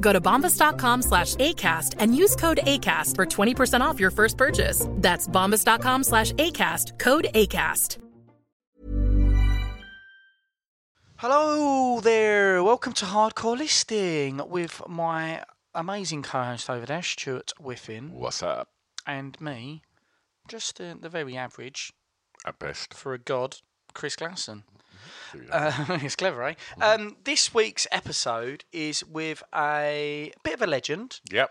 [0.00, 4.86] Go to bombas.com slash ACAST and use code ACAST for 20% off your first purchase.
[4.96, 7.98] That's bombas.com slash ACAST, code ACAST.
[11.16, 18.12] Hello there, welcome to Hardcore Listening with my amazing co host over there, Stuart Whiffin,
[18.12, 18.68] What's up?
[19.06, 19.82] and me,
[20.48, 21.92] just uh, the very average
[22.46, 22.94] At best.
[22.94, 23.58] for a god,
[23.92, 24.62] Chris Glasson.
[25.50, 26.54] Uh, it's clever, eh?
[26.80, 31.20] Um, this week's episode is with a bit of a legend.
[31.30, 31.50] yep.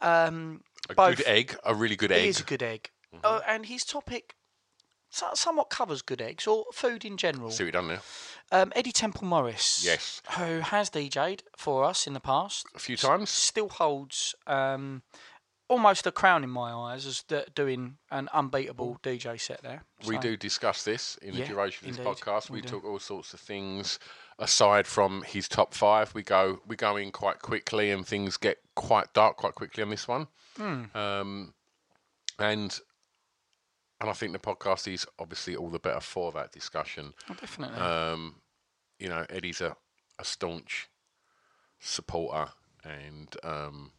[0.00, 1.56] Um, A both- good egg.
[1.64, 2.28] A really good He egg.
[2.28, 2.90] is a good egg.
[3.24, 4.34] Uh, and his topic
[5.10, 7.50] so- somewhat covers good eggs or food in general.
[7.50, 8.00] See what done there?
[8.52, 9.82] Um, Eddie Temple Morris.
[9.84, 10.22] Yes.
[10.36, 12.66] Who has DJ'd for us in the past.
[12.74, 13.28] A few times.
[13.30, 15.02] Still holds um,
[15.68, 17.24] almost a crown in my eyes as
[17.54, 19.84] doing an unbeatable DJ set there.
[20.06, 22.50] We do discuss this in Yeah, the duration of this indeed, podcast.
[22.50, 23.98] we We, talk all sorts of things
[24.38, 26.14] aside from his top five.
[26.14, 29.90] We go we go in quite quickly and things get quite dark quite quickly on
[29.90, 30.28] this one.
[30.56, 30.84] Hmm.
[30.94, 31.54] Um,
[32.38, 32.78] and
[34.00, 37.14] and I think the podcast is obviously all the better for that discussion.
[37.28, 37.78] Oh, definitely.
[37.78, 38.36] Um,
[38.98, 39.76] you know, Eddie's a,
[40.18, 40.88] a staunch
[41.80, 42.52] supporter
[42.84, 43.92] and um,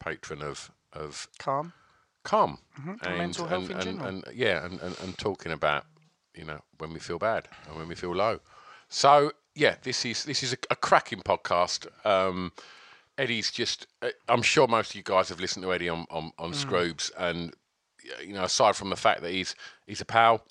[0.00, 1.72] patron of of Calm.
[2.24, 2.58] calm
[3.02, 4.06] and mental health in and, general.
[4.06, 5.84] and yeah, and, and, and talking about
[6.34, 8.40] you know when we feel bad and when we feel low.
[8.88, 11.86] So yeah, this is this is a, a cracking podcast.
[12.06, 12.52] Um,
[13.18, 13.86] Eddie's just.
[14.02, 16.64] uh, I'm sure most of you guys have listened to Eddie on on, on Mm.
[16.64, 17.52] Scroobs, and
[18.24, 19.54] you know, aside from the fact that he's
[19.86, 20.44] he's a pal,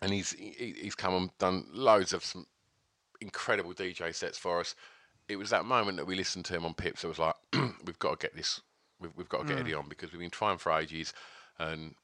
[0.00, 2.46] and he's he, he's come and done loads of some
[3.20, 4.74] incredible DJ sets for us.
[5.28, 7.04] It was that moment that we listened to him on Pips.
[7.04, 7.34] It was like,
[7.84, 8.60] we've got to get this,
[9.02, 9.60] we've, we've got to get Mm.
[9.60, 11.12] Eddie on because we've been trying for ages,
[11.58, 11.94] and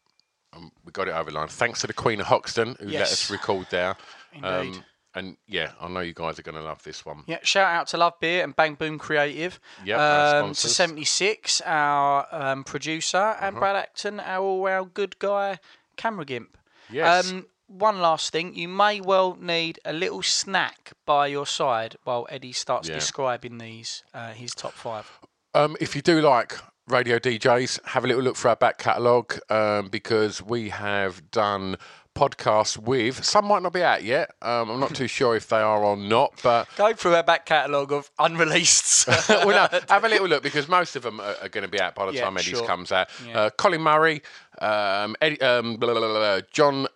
[0.52, 1.48] um, we got it over the line.
[1.48, 3.96] Thanks to the Queen of Hoxton who let us record there.
[4.42, 4.84] Um, Indeed.
[5.14, 7.24] and yeah, I know you guys are going to love this one.
[7.26, 9.58] Yeah, shout out to Love Beer and Bang Boom Creative.
[9.84, 13.46] Yeah, um, to 76, our um, producer, Uh-huh.
[13.46, 15.58] and Brad Acton, our all round good guy,
[15.96, 16.58] camera gimp.
[16.90, 17.30] Yes.
[17.30, 22.26] Um, one last thing, you may well need a little snack by your side while
[22.30, 22.94] Eddie starts Yeah.
[22.96, 25.10] describing these, uh, his top five.
[25.54, 26.54] Um, if you do like
[26.88, 31.76] radio DJs, have a little look for our back catalogue um, because we have done
[32.14, 34.34] podcasts with some might not be out yet.
[34.42, 37.46] Um, I'm not too sure if they are or not, but Go through our back
[37.46, 39.06] catalogue of unreleased.
[39.28, 41.80] well, no, have a little look because most of them are, are going to be
[41.80, 42.66] out by the Yeah, time Eddie's sure.
[42.66, 43.08] comes out.
[43.26, 43.40] Yeah.
[43.40, 44.22] Uh, Colin Murray,
[44.60, 46.86] um, Eddie, um, blah, blah, blah, blah, John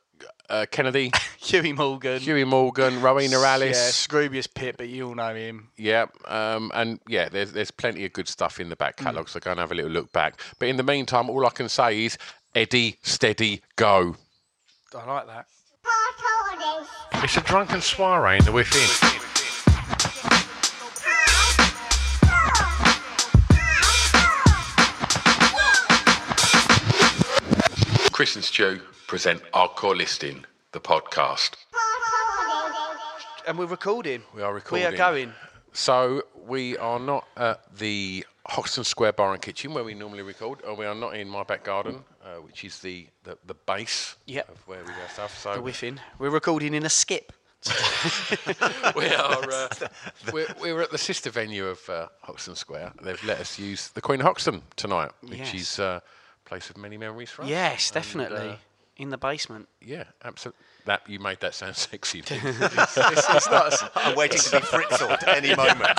[0.53, 2.21] uh, Kennedy, Huey Morgan.
[2.21, 4.07] Huey Morgan, Rowena Yeah, Alice.
[4.07, 5.69] Scroobius Pip, but you all know him.
[5.77, 9.41] Yeah, um, and yeah, there's there's plenty of good stuff in the back catalogue, so
[9.41, 10.41] go and have a little look back.
[10.59, 12.19] But in the meantime, all I can say is
[12.55, 14.17] Eddie, steady, go.
[14.97, 15.47] I like that.
[17.25, 18.89] It's a drunken soiree in the within.
[28.13, 28.81] Chris and Stu
[29.13, 30.43] present Hardcore Listening,
[30.73, 31.51] the podcast.
[33.47, 34.23] And we're recording.
[34.35, 34.89] We are recording.
[34.89, 35.35] We are going.
[35.75, 40.61] So we are not at the Hoxton Square Bar and Kitchen where we normally record,
[40.67, 44.17] and we are not in my back garden, uh, which is the, the, the base
[44.25, 44.49] Yep.
[44.49, 45.39] of where we do stuff.
[45.39, 46.01] So The whiffing.
[46.19, 47.35] We're recording in a skip.
[48.97, 49.69] we are uh,
[50.33, 52.93] we're, we're at the sister venue of uh, Hoxton Square.
[53.03, 55.55] They've let us use the Queen of Hoxton tonight, which Yes.
[55.55, 57.49] is uh, a place of many memories for us.
[57.51, 58.49] Yes, And, definitely.
[58.49, 58.57] uh,
[59.03, 59.69] in the basement.
[59.81, 60.59] yeah, absolutely.
[60.85, 62.23] That you made that sound sexy.
[62.23, 63.73] didn't it's, it's not.
[63.95, 65.83] I'm waiting to be fritzled any moment.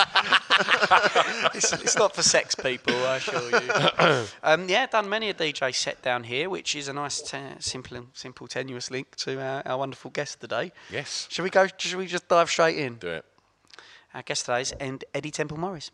[1.54, 4.26] It's, it's not for sex people, I assure you.
[4.42, 8.06] um, yeah, done many a DJ set down here, which is a nice, te- simple,
[8.12, 10.70] simple, tenuous link to our, our wonderful guest today.
[10.90, 11.66] yes, Should we go?
[11.76, 12.96] Should we just dive straight in?
[12.96, 13.24] do it.
[14.14, 15.90] Our guest today is Ed- Eddie Temple Morris.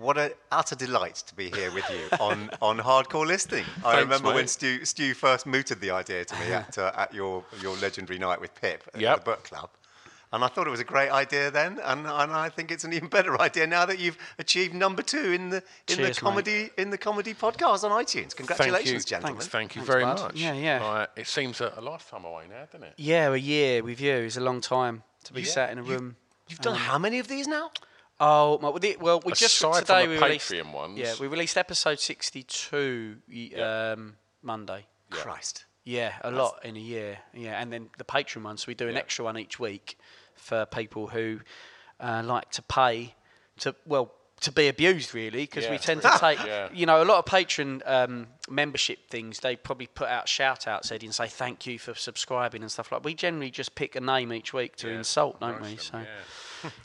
[0.00, 3.64] What an utter delight to be here with you on, on Hardcore Listening.
[3.84, 4.50] I Thanks, remember when mate.
[4.50, 8.40] Stu, Stu first mooted the idea to me at, uh, at your, your legendary night
[8.40, 9.18] with Pip at Yep.
[9.18, 9.68] the book club.
[10.32, 12.92] And I thought it was a great idea then, and, and I think it's an
[12.92, 16.16] even better idea now that you've achieved number two in the in Cheers, the mate.
[16.18, 18.34] comedy in the comedy podcast on iTunes.
[18.36, 19.28] Congratulations, thank you.
[19.28, 19.40] gentlemen!
[19.42, 20.20] Thank you Thanks, very bud.
[20.22, 20.36] much.
[20.36, 20.84] Yeah, yeah.
[20.84, 22.94] Like, it seems a, a lifetime away now, doesn't it?
[22.96, 25.48] Yeah, a year with you is a long time to be Yeah.
[25.48, 26.16] sat in a You- room.
[26.48, 27.70] You've done how many of these now?
[28.20, 30.64] Oh, my, well, the- well, we just Aside from today the we released.
[30.74, 30.98] Ones.
[30.98, 33.92] Yeah, we released episode sixty-two y- Yeah.
[33.92, 34.86] um, Monday.
[35.10, 35.64] Christ.
[35.84, 37.18] Yeah, a lot in a year.
[37.32, 38.56] Yeah, and then the Patreon one.
[38.58, 39.00] So we do an Yeah.
[39.00, 39.98] extra one each week
[40.36, 41.40] for people who
[41.98, 43.14] uh, like to pay
[43.58, 45.78] to well to be abused really because we Yeah.
[45.78, 46.68] tend to take Yeah.
[46.72, 50.90] you know a lot of patron um, membership things they probably put out shout outs
[50.90, 54.00] Eddie and say thank you for subscribing and stuff like we generally just pick a
[54.00, 56.06] name each week to Yeah, insult don't we so them,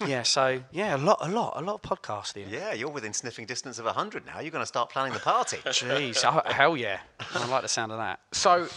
[0.01, 0.07] yeah.
[0.07, 3.45] yeah so yeah a lot a lot a lot of podcasting Yeah, you're within sniffing
[3.45, 4.39] distance of 100 now.
[4.39, 5.57] You're going to start planning the party.
[5.65, 6.99] jeez oh, hell yeah
[7.33, 8.67] I like the sound of that So,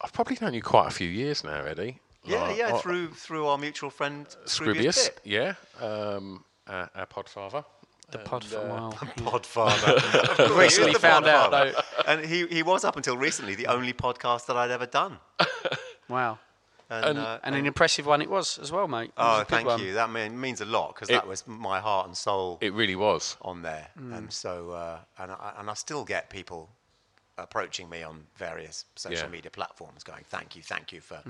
[0.00, 1.98] I've probably known you quite a few years now, Eddie.
[2.24, 5.20] yeah, Like, yeah, uh, through through our mutual friend Scroobius, Pip.
[5.24, 7.64] yeah, um, our, our podfather.
[8.10, 8.92] the pod for a while.
[9.18, 10.38] Podfather.
[10.50, 11.82] Of Recently found out, Podfather.
[12.08, 15.18] And he, he was up until recently the only podcast that I'd ever done.
[16.08, 16.38] wow
[16.90, 19.66] And, And- uh, and an impressive one it was as well mate It oh, thank
[19.68, 19.80] one.
[19.80, 19.94] you.
[19.94, 23.36] That mean, means a lot because that was my heart and soul It really was.
[23.42, 23.88] on there.
[23.98, 24.16] Mm.
[24.16, 26.68] And so, uh, and, I, and I still get people
[27.38, 29.30] approaching me on various social Yeah.
[29.32, 31.22] media platforms going, thank you, thank you for,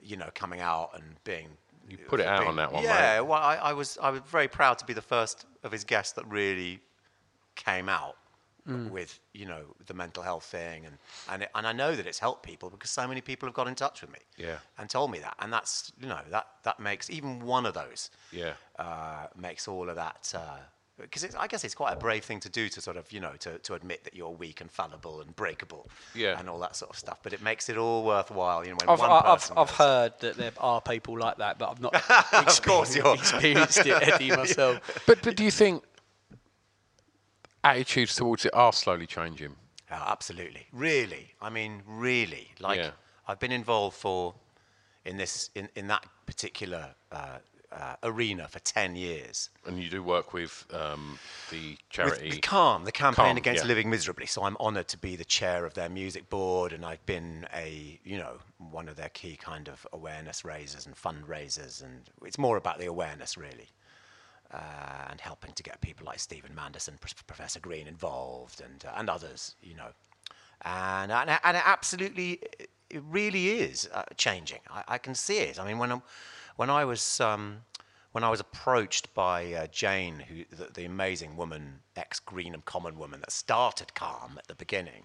[0.00, 1.48] you know, coming out and being.
[1.88, 2.88] You put it out on that one, mate.
[2.90, 5.84] Yeah, well, I, I was I was very proud to be the first of his
[5.84, 6.80] guests that really
[7.54, 8.16] came out
[8.68, 8.90] Mm.
[8.90, 10.98] with you know the mental health thing and
[11.30, 13.66] and it, and I know that it's helped people because so many people have got
[13.66, 14.56] in touch with me Yeah.
[14.76, 18.10] and told me that and that's you know that that makes even one of those
[18.30, 18.52] Yeah.
[18.78, 20.30] uh, makes all of that
[21.00, 23.20] because it's I guess it's quite a brave thing to do to sort of you
[23.20, 26.38] know to, to admit that you're weak and fallible and breakable Yeah.
[26.38, 28.88] and all that sort of stuff but it makes it all worthwhile you know when
[28.90, 31.70] I've, one I- I've, person I've goes- heard that there are people like that, but
[31.70, 31.94] I've not
[32.48, 34.80] of course you're experienced it, Eddie, myself.
[35.06, 35.84] But but do you think
[37.64, 39.56] attitudes towards it are slowly changing?
[39.90, 40.66] Oh, absolutely.
[40.72, 41.34] Really.
[41.40, 42.52] I mean, really.
[42.60, 42.90] Like, Yeah.
[43.26, 44.34] I've been involved for
[45.04, 47.38] in this in, in that particular uh,
[47.70, 49.50] uh, arena for ten years.
[49.66, 51.18] And you do work with um,
[51.50, 52.30] the With charity.
[52.30, 53.68] the Calm, the campaign Calm, against yeah.
[53.68, 54.26] living miserably.
[54.26, 58.00] So I'm honoured to be the chair of their music board, and I've been a
[58.04, 58.38] you know
[58.70, 62.86] one of their key kind of awareness raisers and fundraisers, and it's more about the
[62.86, 63.68] awareness really.
[64.50, 68.94] Uh, and helping to get people like Stephen Manderson, Pr- Professor Green involved, and uh,
[68.96, 69.90] and others, you know,
[70.62, 72.40] and and, and it absolutely,
[72.88, 74.60] it really is uh, changing.
[74.70, 75.60] I, I can see it.
[75.60, 76.02] I mean, when I'm,
[76.56, 77.58] when I was um,
[78.12, 82.98] when I was approached by uh, Jane, who the, the amazing woman, ex Greenham Common
[82.98, 85.04] woman that started Calm at the beginning,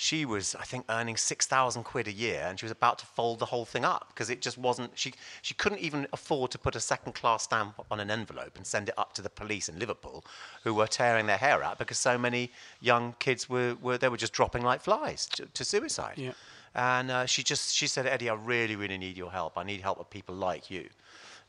[0.00, 3.06] she was, I think, earning six thousand quid a year, and she was about to
[3.06, 4.96] fold the whole thing up because it just wasn't.
[4.96, 5.12] She
[5.42, 8.88] she couldn't even afford to put a second class stamp on an envelope and send
[8.88, 10.24] it up to the police in Liverpool,
[10.62, 14.16] who were tearing their hair out because so many young kids were, were they were
[14.16, 16.14] just dropping like flies to, to suicide.
[16.16, 16.32] Yeah.
[16.76, 19.58] And uh, she just she said, Eddie, I really really need your help.
[19.58, 20.88] I need help with people like you.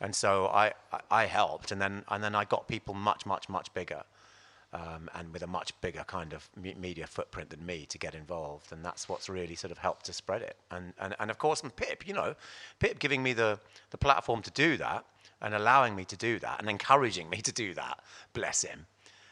[0.02, 3.48] And so I, I, I helped, and then and then I got people much much
[3.48, 4.02] much bigger
[4.74, 8.14] um, and with a much bigger kind of me- media footprint than me to get
[8.16, 10.58] involved, and that's what's really sort of helped to spread it.
[10.72, 12.36] And and, and of course, and Pip, you know,
[12.80, 15.06] Pip giving me the the platform to do that
[15.42, 18.00] and allowing me to do that and encouraging me to do that.
[18.34, 18.86] Bless him,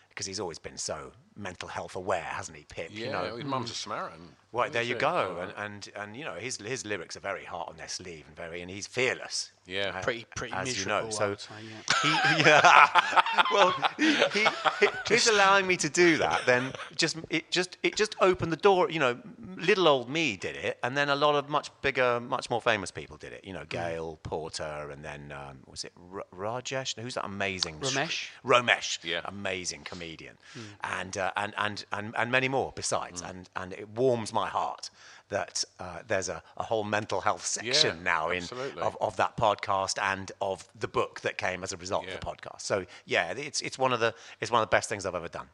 [0.10, 2.90] because he's always been so mental health aware, hasn't he, Pip?
[2.92, 4.30] yeah, you know, his mum's a Samaritan.
[4.54, 5.02] Right there isn't you she?
[5.02, 8.24] go, and, and and you know his his lyrics are very hard on their sleeve
[8.28, 9.52] and very, and he's fearless.
[9.66, 9.92] Yeah.
[9.94, 11.14] uh, Pretty- pretty as you miserable, know.
[11.14, 12.38] So say, yeah.
[12.38, 13.22] he, yeah.
[13.52, 14.48] well, he, he,
[14.80, 16.46] he, he's allowing me to do that.
[16.46, 18.90] Then just it just it just opened the door.
[18.90, 19.20] You know,
[19.58, 22.90] little old me did it, and then a lot of much bigger, much more famous
[22.90, 23.44] people did it.
[23.44, 23.70] You know, Mm.
[23.70, 26.98] Gail Porter, and then um, was it R- Rajesh?
[26.98, 27.80] Who's that amazing?
[27.82, 28.30] Ramesh?
[28.46, 29.22] Romesh, Yeah.
[29.26, 30.38] amazing comedian,
[30.84, 33.22] and, uh, and and and and many more besides.
[33.22, 34.90] And and it warms my heart
[35.30, 38.82] that uh, there's a, a whole mental health section now in absolutely.
[38.82, 42.14] of, of that podcast and of the book that came as a result Yeah.
[42.14, 42.62] of the podcast.
[42.62, 45.28] So yeah, it's it's one of the it's one of the best things I've ever
[45.28, 45.50] done.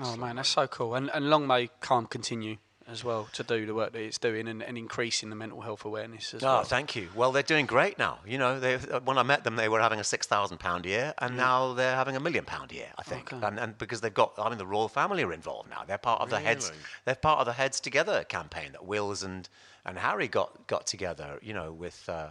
[0.00, 0.94] Oh man, that's so cool.
[0.94, 2.56] And and long may Calm continue
[2.88, 5.84] as well to do the work that it's doing and, and increasing the mental health
[5.84, 6.62] awareness as Oh, well.
[6.64, 7.08] thank you.
[7.14, 8.18] Well, they're doing great now.
[8.26, 11.12] You know, they when I met them, they were having a six thousand pound year,
[11.18, 12.88] and now they're having a million pound year.
[12.98, 13.46] I think, Okay.
[13.46, 15.82] and, and because they've got, I mean, the royal family are involved now.
[15.86, 16.70] They're part of the heads.
[17.04, 19.48] They're part of the heads together campaign that Wills and
[19.84, 21.38] and Harry got got together.
[21.42, 22.30] You know, with uh,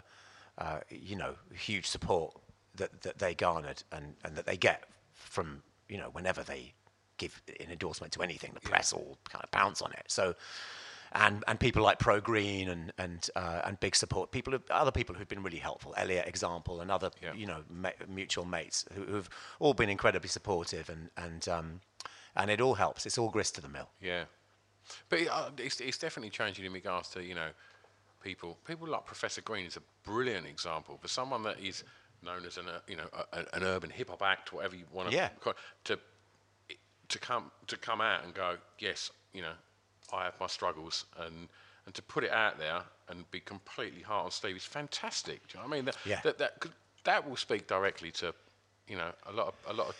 [0.58, 2.34] uh, you know huge support
[2.76, 4.84] that that they garnered and and that they get
[5.14, 6.74] from you know, whenever they
[7.18, 10.04] give an endorsement to anything, the press all kind of pounce on it.
[10.08, 10.36] So,
[11.14, 14.92] and and people like Pro Green and and uh, and big support people, who, other
[14.92, 15.94] people who've been really helpful.
[15.98, 17.34] Elliot example and other Yeah.
[17.34, 19.30] you know ma- mutual mates who, who've
[19.60, 21.82] all been incredibly supportive and and um,
[22.36, 23.06] and it all helps.
[23.06, 23.90] It's all grist to the mill.
[24.02, 24.26] Yeah,
[25.10, 27.50] but it, uh, it's, it's definitely changing in regards to you know
[28.22, 28.58] people.
[28.66, 31.84] People like Professor Green is a brilliant example for someone that is
[32.24, 35.10] known as an uh, you know a, an urban hip hop act, whatever you want
[35.10, 35.30] to Yeah.
[35.40, 36.00] call it, to
[37.10, 39.54] to come to come out and go, yes, you know,
[40.14, 41.48] I have my struggles and.
[41.88, 45.48] And to put it out there and be completely hard on Steve is fantastic.
[45.48, 45.86] Do you know what I mean?
[45.86, 46.20] That, Yeah.
[46.24, 48.34] that, that, could- that will speak directly to,
[48.88, 49.96] you know, a lot of a lot of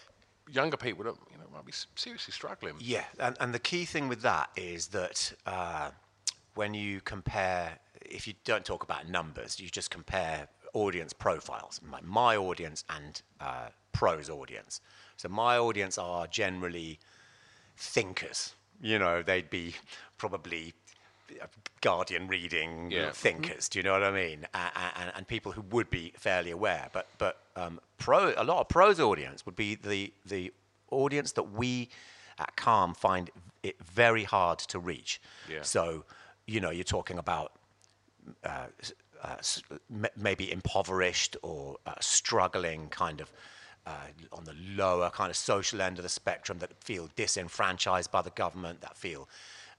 [0.52, 2.74] younger people that you know might be seriously struggling.
[2.80, 5.92] Yeah, and, and the key thing with that is that uh,
[6.56, 12.00] when you compare, if you don't talk about numbers, you just compare audience profiles, my,
[12.02, 14.82] my audience and uh, pro's audience.
[15.18, 17.00] So my audience are generally
[17.78, 18.54] thinkers.
[18.82, 19.76] You know, they'd be
[20.18, 20.74] probably
[21.42, 21.48] uh,
[21.82, 23.12] Guardian reading Yeah.
[23.12, 23.70] thinkers.
[23.70, 24.46] Do you know what I mean?
[24.54, 26.90] And, and, and people who would be fairly aware.
[26.92, 30.54] But but um, pro a lot of pros audience would be the the
[30.92, 31.90] audience that we
[32.38, 33.30] at Calm find
[33.64, 35.22] it very hard to reach.
[35.50, 35.62] Yeah.
[35.62, 36.04] So
[36.48, 37.54] you know, you're talking about
[38.44, 38.68] uh,
[39.24, 39.38] uh,
[40.16, 43.32] maybe impoverished or uh, struggling kind of
[43.86, 43.92] uh,
[44.32, 48.32] on the lower kind of social end of the spectrum that feel disenfranchised by the
[48.32, 49.28] government, that feel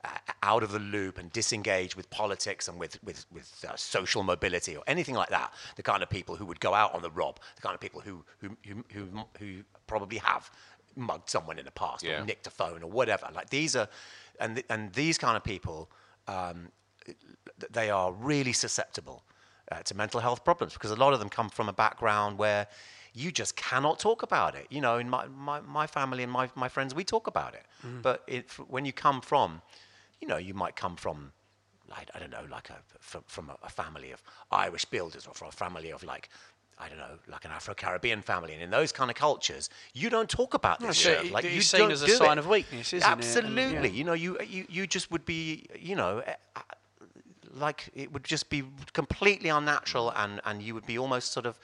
[0.04, 0.08] uh,
[0.42, 4.76] out of the loop and disengaged with politics and with, with, with uh, social mobility
[4.76, 5.52] or anything like that.
[5.76, 8.00] The kind of people who would go out on the rob, the kind of people
[8.00, 9.08] who, who, who, who,
[9.38, 10.50] who probably have
[10.94, 12.22] mugged someone in the past Yeah.
[12.22, 13.28] or nicked a phone or whatever.
[13.34, 13.88] Like these are,
[14.38, 15.90] and, th- and these kind of people,
[16.28, 16.68] um,
[17.70, 19.22] they are really susceptible
[19.72, 22.66] uh, to mental health problems because a lot of them come from a background where
[23.16, 24.66] you just cannot talk about it.
[24.68, 27.64] You know, in my, my, my family and my, my friends, we talk about it.
[28.02, 29.62] But it, when you come from,
[30.20, 31.32] you know, you might come from,
[31.88, 34.20] like, I don't know, like a, from, from a, family of
[34.52, 36.28] Irish builders or from a family of like,
[36.78, 40.28] I don't know, like an Afro-Caribbean family, and in those kind of cultures, you don't
[40.28, 41.26] talk about this so shit.
[41.26, 42.40] it- Like you seen don't as a do sign it.
[42.40, 43.12] of weakness, isn't it?
[43.12, 43.88] Absolutely.
[43.88, 43.94] yeah.
[43.98, 46.60] You know, you, you you just would be, you know, eh, uh,
[47.54, 51.58] like it would just be completely unnatural, and and you would be almost sort of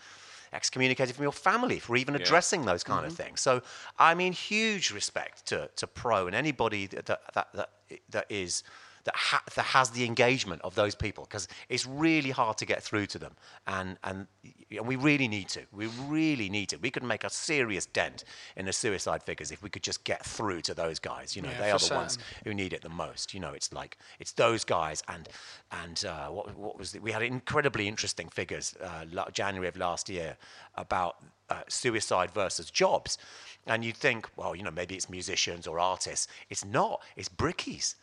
[0.52, 3.22] excommunicated from your family for even addressing those kind of mm-hmm.
[3.22, 3.40] things.
[3.40, 3.62] So,
[3.98, 7.70] I mean, huge respect to to pro and anybody that that that, that,
[8.10, 8.62] that is.
[9.04, 12.84] That, ha- that has the engagement of those people because it's really hard to get
[12.84, 13.32] through to them
[13.66, 14.26] and and
[14.70, 18.22] and we really need to we really need to we could make a serious dent
[18.56, 21.50] in the suicide figures if we could just get through to those guys you know
[21.50, 23.34] Yeah, they are the ones who need it the most.
[23.34, 25.28] You know, it's like it's those guys and
[25.70, 27.02] and uh, what what was it?
[27.02, 30.36] we had incredibly interesting figures uh, January of last year
[30.76, 31.16] about
[31.50, 33.18] uh, suicide versus jobs,
[33.66, 36.28] and you'd think, well, you know, maybe it's musicians or artists.
[36.48, 37.02] It's not.
[37.16, 37.94] It's brickies.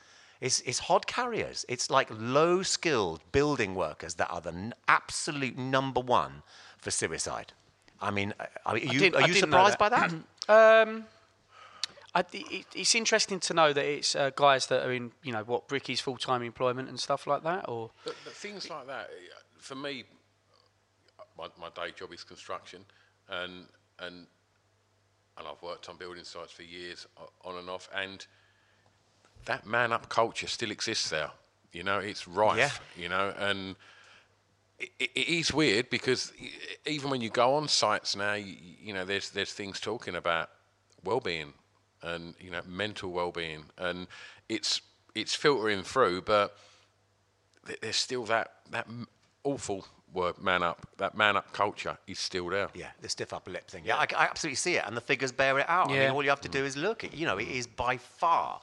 [0.42, 1.66] It's, it's hod carriers.
[1.68, 6.44] It's like low skilled building workers that are the n- absolute number one
[6.78, 7.52] for suicide.
[8.02, 10.10] I mean, uh, are you, didn't- are you didn't know surprised by that.
[10.12, 10.20] that?
[10.50, 11.06] Um,
[12.16, 15.44] I, it, it's interesting to know that it's uh, guys that are in, you know,
[15.44, 19.12] what Bricky's full time employment and stuff like that, or But, but things like that,
[19.12, 19.28] eh,
[19.60, 20.06] for me,
[21.38, 22.84] my, my day job is construction,
[23.30, 23.68] and
[24.00, 24.26] and
[25.38, 27.06] and I've worked on building sites for years,
[27.46, 28.26] on and off, and
[29.46, 31.32] that man up culture still exists there.
[31.72, 32.58] You know, it's rife.
[32.58, 33.02] Yeah.
[33.04, 33.76] You know, and
[34.80, 36.32] it, it is weird because
[36.86, 40.50] even when you go on sites now, you, you know, there's there's things talking about
[41.04, 41.54] well-being
[42.02, 44.08] and you know mental well-being, and
[44.48, 44.82] it's
[45.16, 46.56] it's filtering through, but
[47.82, 48.88] there's still that that
[49.44, 50.88] awful word man up.
[50.98, 52.70] That man up culture is still there.
[52.74, 53.84] Yeah, the stiff upper lip thing.
[53.86, 55.90] Yeah, I, I absolutely see it, and the figures bear it out.
[55.92, 56.00] I Yeah.
[56.06, 57.04] mean, all you have to do is look.
[57.04, 58.62] It, you know, it is by far.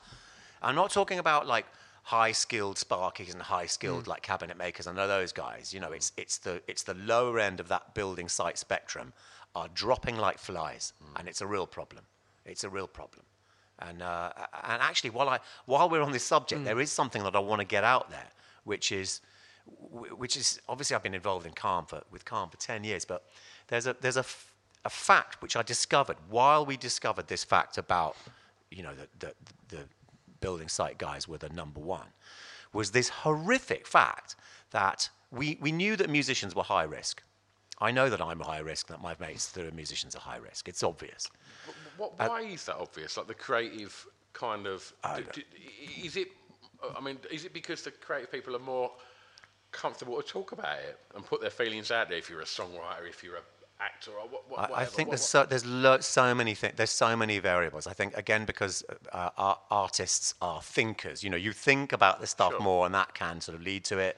[0.63, 1.67] I'm not talking about like
[2.03, 4.11] high-skilled sparkies and high-skilled hmm.
[4.11, 4.87] like cabinet makers.
[4.87, 5.75] I know those guys.
[5.75, 9.13] You know, it's it's the it's the lower end of that building site spectrum
[9.55, 11.17] are dropping like flies, hmm.
[11.17, 12.05] and it's a real problem.
[12.45, 13.25] It's a real problem.
[13.79, 14.33] And uh,
[14.65, 16.65] and actually, while I while we're on this subject, hmm.
[16.65, 18.29] there is something that I want to get out there,
[18.65, 19.21] which is
[19.91, 23.25] which is obviously I've been involved in Calm for with Calm for ten years, but
[23.69, 24.53] there's a there's a, f-
[24.85, 28.17] a fact which I discovered while we discovered this fact about
[28.71, 29.35] you know the the,
[29.69, 29.83] the
[30.47, 32.11] building site guys were the number one
[32.73, 34.37] was this horrific fact
[34.71, 37.23] that we we knew that musicians were high risk.
[37.79, 40.69] I know that I'm high risk, that my mates that are musicians are high risk.
[40.69, 41.29] It's obvious.
[41.97, 43.17] What, why uh, is that obvious?
[43.17, 43.95] Like the creative
[44.33, 44.93] kind of.
[45.17, 46.29] d- d- is it?
[46.97, 48.91] I mean, is it because the creative people are more
[49.73, 52.19] comfortable to talk about it and put their feelings out there?
[52.19, 53.47] If you're a songwriter, if you're a
[53.81, 54.51] actor or what?
[54.51, 56.75] what I, I think What- there's so there's lo- so many things.
[56.77, 57.87] There's so many variables.
[57.87, 61.23] I think again because uh, our artists are thinkers.
[61.23, 63.99] You know, you think about this stuff more, and that can sort of lead to
[63.99, 64.17] it.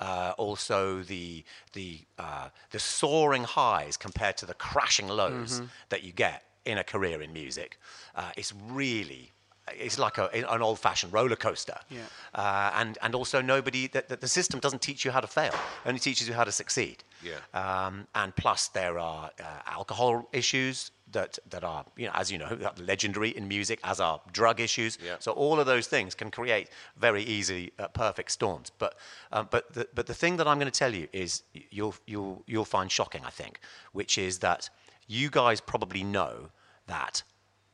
[0.00, 6.12] Uh, also, the the uh, the soaring highs compared to the crashing lows that you
[6.12, 7.78] get in a career in music
[8.16, 9.32] uh, is really.
[9.72, 12.00] It's like a, an old-fashioned roller coaster, Yeah.
[12.34, 13.88] uh, and and also nobody.
[13.88, 15.54] The, the, the system doesn't teach you how to fail;
[15.84, 17.02] only teaches you how to succeed.
[17.22, 17.40] Yeah.
[17.52, 22.38] Um, and plus, there are uh, alcohol issues that, that are, you know, as you
[22.38, 24.98] know, legendary in music, as are drug issues.
[25.04, 25.16] Yeah.
[25.18, 28.70] So all of those things can create very easy, uh, perfect storms.
[28.78, 28.96] But,
[29.32, 32.42] um, but, the, but the thing that I'm going to tell you is you'll, you'll,
[32.46, 33.60] you'll find shocking, I think,
[33.92, 34.68] which is that
[35.06, 36.50] you guys probably know
[36.86, 37.22] that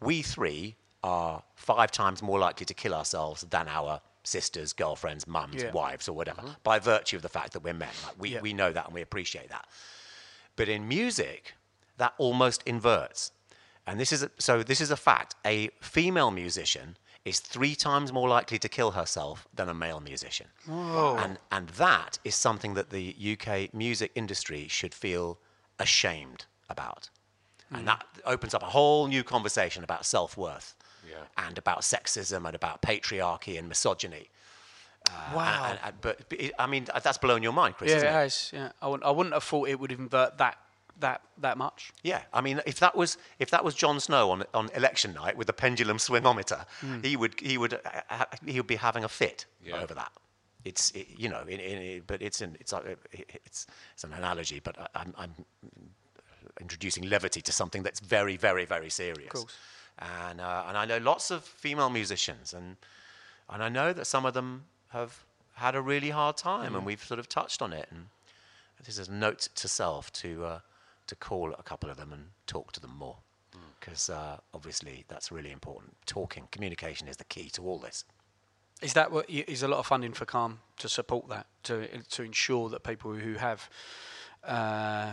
[0.00, 5.62] we three are five times more likely to kill ourselves than our sisters, girlfriends, mums,
[5.62, 5.72] Yeah.
[5.72, 6.52] wives, or whatever, mm-hmm.
[6.62, 7.90] by virtue of the fact that we're men.
[8.04, 8.40] Like we, Yeah.
[8.40, 9.68] we know that and we appreciate that.
[10.56, 11.54] But in music,
[11.96, 13.32] that almost inverts.
[13.86, 15.34] And this is a, so this is a fact.
[15.44, 20.48] A female musician is three times more likely to kill herself than a male musician.
[20.68, 25.38] And and that is something that the UK music industry should feel
[25.78, 27.10] ashamed about.
[27.70, 27.86] And hmm.
[27.86, 30.74] that opens up a whole new conversation about self-worth
[31.12, 31.44] Yeah.
[31.46, 34.30] and about sexism and about patriarchy and misogyny.
[35.10, 35.64] Uh, Wow.
[35.70, 37.90] and- and- but, but it, I mean, that's blown your mind, Chris.
[37.90, 38.14] Yeah, isn't it it?
[38.14, 38.50] has.
[38.52, 40.56] Yeah, I wouldn't, I wouldn't have thought it would invert that
[41.00, 41.90] that that much.
[42.02, 45.36] Yeah, I mean, if that was if that was Jon Snow on on election night
[45.36, 46.64] with a pendulum swingometer,
[47.02, 47.74] he would he would
[48.10, 49.82] uh, he would be having a fit Yeah.
[49.82, 50.12] over that.
[50.64, 52.72] It's it, you know, in, in, but it's an it's
[53.12, 55.34] it's it's an analogy, but I, I'm, I'm
[56.60, 59.26] introducing levity to something that's very very very serious.
[59.34, 59.56] Of course.
[60.02, 62.76] And uh, and I know lots of female musicians, and
[63.48, 67.04] and I know that some of them have had a really hard time, and we've
[67.04, 67.86] sort of touched on it.
[67.90, 68.06] And
[68.84, 70.58] this is a note to self to uh,
[71.06, 73.18] to call a couple of them and talk to them more,
[73.78, 75.94] because uh, obviously that's really important.
[76.06, 78.04] Talking, communication is the key to all this.
[78.80, 81.86] Is that what y- is a lot of funding for Calm to support that to
[81.98, 83.70] to ensure that people who have
[84.42, 85.12] uh,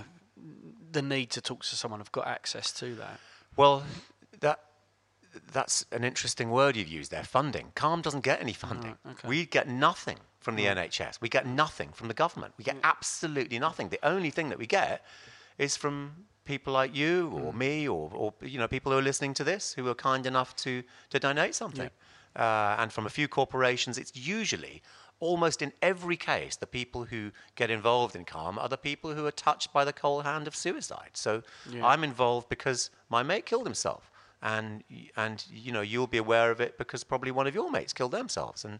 [0.91, 3.19] the need to talk to someone have got access to that?
[3.55, 3.83] Well,
[5.51, 7.23] that's an interesting word you've used there.
[7.23, 7.71] Funding.
[7.75, 8.97] Calm doesn't get any funding.
[9.05, 9.27] okay.
[9.27, 11.21] We get nothing from the NHS.
[11.21, 12.53] We get nothing from the government.
[12.57, 13.89] We get absolutely nothing.
[13.89, 15.05] The only thing that we get
[15.57, 19.35] is from people like you or me or, or you know people who are listening
[19.35, 21.89] to this who are kind enough to to donate something.
[22.35, 24.81] Uh, and from a few corporations, it's usually
[25.19, 29.25] almost in every case the people who get involved in Calm are the people who
[29.25, 31.11] are touched by the cold hand of suicide.
[31.13, 31.43] So
[31.83, 34.08] I'm involved because my mate killed himself
[34.41, 34.83] and
[35.17, 38.11] and you know you'll be aware of it because probably one of your mates killed
[38.11, 38.79] themselves and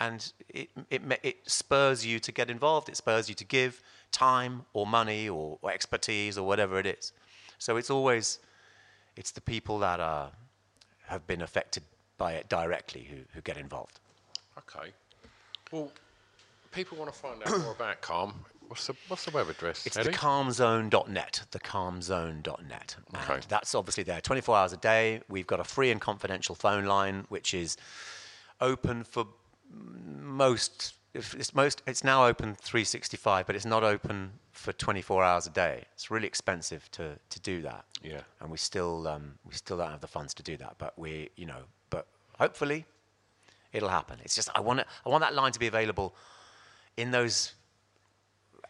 [0.00, 4.64] and it it it spurs you to get involved it spurs you to give time
[4.72, 7.12] or money or, or expertise or whatever it is
[7.58, 8.38] so it's always
[9.16, 10.30] it's the people that are
[11.06, 11.82] have been affected
[12.18, 14.00] by it directly who, who get involved
[14.58, 14.90] Okay.
[15.70, 15.90] Well,
[16.72, 18.34] people want to find out more about Calm.
[18.68, 19.86] What's the what's the web address?
[19.86, 20.10] It's Eddie?
[20.10, 22.96] thecalmzone.net, thecalmzone.net.
[23.16, 23.34] Okay.
[23.34, 25.22] And that's obviously there 24 hours a day.
[25.28, 27.76] We've got a free and confidential phone line, which is
[28.60, 29.26] open for
[29.72, 30.94] most.
[31.14, 35.50] If it's most, it's now open 365, but it's not open for 24 hours a
[35.50, 35.84] day.
[35.94, 37.86] It's really expensive to, to do that.
[38.02, 38.20] Yeah.
[38.40, 40.74] And we still um, we still don't have the funds to do that.
[40.76, 42.06] But we, you know, but
[42.38, 42.84] hopefully,
[43.72, 44.18] it'll happen.
[44.22, 46.14] It's just I want it, I want that line to be available
[46.98, 47.54] in those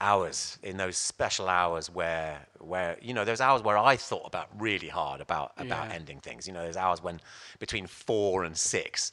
[0.01, 4.49] hours in those special hours where where you know those hours where I thought about
[4.59, 5.95] really hard about about Yeah.
[5.95, 7.21] ending things you know those hours when
[7.59, 9.13] between 4 and 6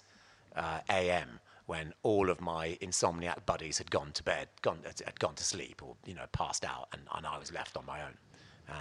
[0.56, 1.40] uh, a.m.
[1.66, 5.82] when all of my insomniac buddies had gone to bed gone had gone to sleep
[5.84, 8.18] or you know passed out and, and I was left on my own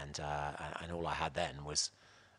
[0.00, 1.90] and uh, and all I had then was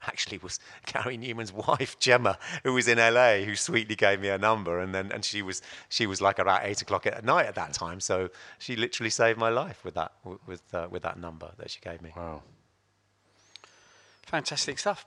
[0.07, 4.37] actually was Gary Numan's wife Gemma, who was in LA, who sweetly gave me her
[4.37, 7.55] number, and then and she was she was like about eight o'clock at night at
[7.55, 10.11] that time, so she literally saved my life with that
[10.45, 12.11] with uh, with that number that she gave me.
[12.15, 12.41] Wow.
[14.25, 15.05] Fantastic stuff.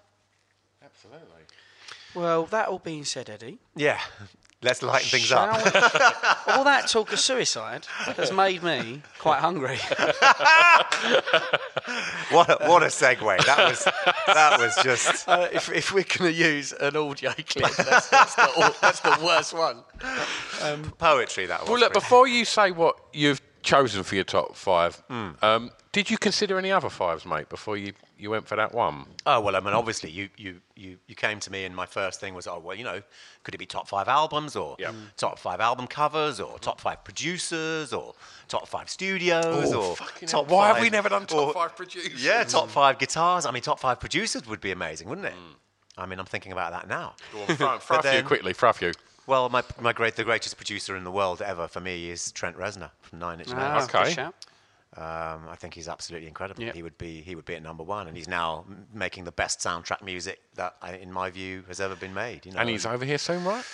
[0.83, 1.43] Absolutely.
[2.15, 4.01] Well, that all being said, Eddie, Yeah,
[4.63, 5.65] let's lighten things shall up.
[5.65, 9.79] we- all that talk of suicide has made me quite hungry.
[12.31, 13.45] what a, what a segue!
[13.47, 13.85] That was
[14.27, 18.35] that was just Uh, if, if we're going to use an audio clip, that's, that's,
[18.35, 19.83] the, au- that's the worst one.
[20.99, 21.47] poetry.
[21.47, 21.69] That was.
[21.71, 24.97] Well, look, before you say what you've chosen for your top five.
[25.09, 25.29] Hmm.
[25.43, 29.07] Um, did you consider any other fives, mate, before you, you went for that one?
[29.27, 32.21] Oh well, I mean, obviously, you, you, you, you came to me, and my first
[32.21, 33.01] thing was, oh well, you know,
[33.43, 34.95] could it be top five albums, or Yep.
[35.17, 38.15] top five album covers, or top five producers, or
[38.49, 40.45] top five studios, Oh, or top hell.
[40.47, 42.25] Why have five- we never done top or- five producers?
[42.25, 43.47] Yeah, top five guitars.
[43.47, 45.35] I mean, top five producers would be amazing, wouldn't it?
[45.97, 47.15] I mean, I'm thinking about that now.
[47.33, 48.93] Go on, throw, throw a But few then- quickly, throw a few.
[49.27, 52.57] Well, my, my great, the greatest producer in the world ever for me is Trent
[52.57, 53.87] Reznor from Nine Inch Ah, Nails.
[53.91, 54.29] good Okay.
[54.97, 56.63] Um, I think he's absolutely incredible.
[56.63, 56.75] Yep.
[56.75, 59.33] He would be he would be at number one, and he's now m- making the
[59.33, 62.47] best soundtrack music that, I, in my view, has ever been made.
[62.47, 63.65] You know, And he's over here soon, right?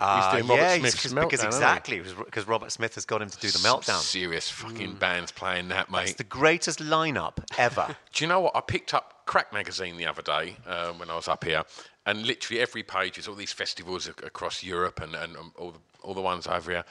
[0.00, 3.28] uh, he's doing Robert yeah, Smith's Meltdown, because exactly because Robert Smith has got him
[3.28, 4.00] to do the meltdown.
[4.00, 6.02] Serious fucking bands playing that, mate.
[6.04, 7.94] It's the greatest lineup ever.
[8.12, 8.56] Do you know what?
[8.56, 11.62] I picked up Crack magazine the other day um, when I was up here,
[12.06, 15.72] and literally every page is all these festivals ac- across Europe and, and um, all,
[15.72, 16.84] the, all the ones over here.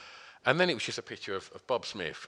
[0.46, 2.26] And then it was just a picture of, of Bob Smith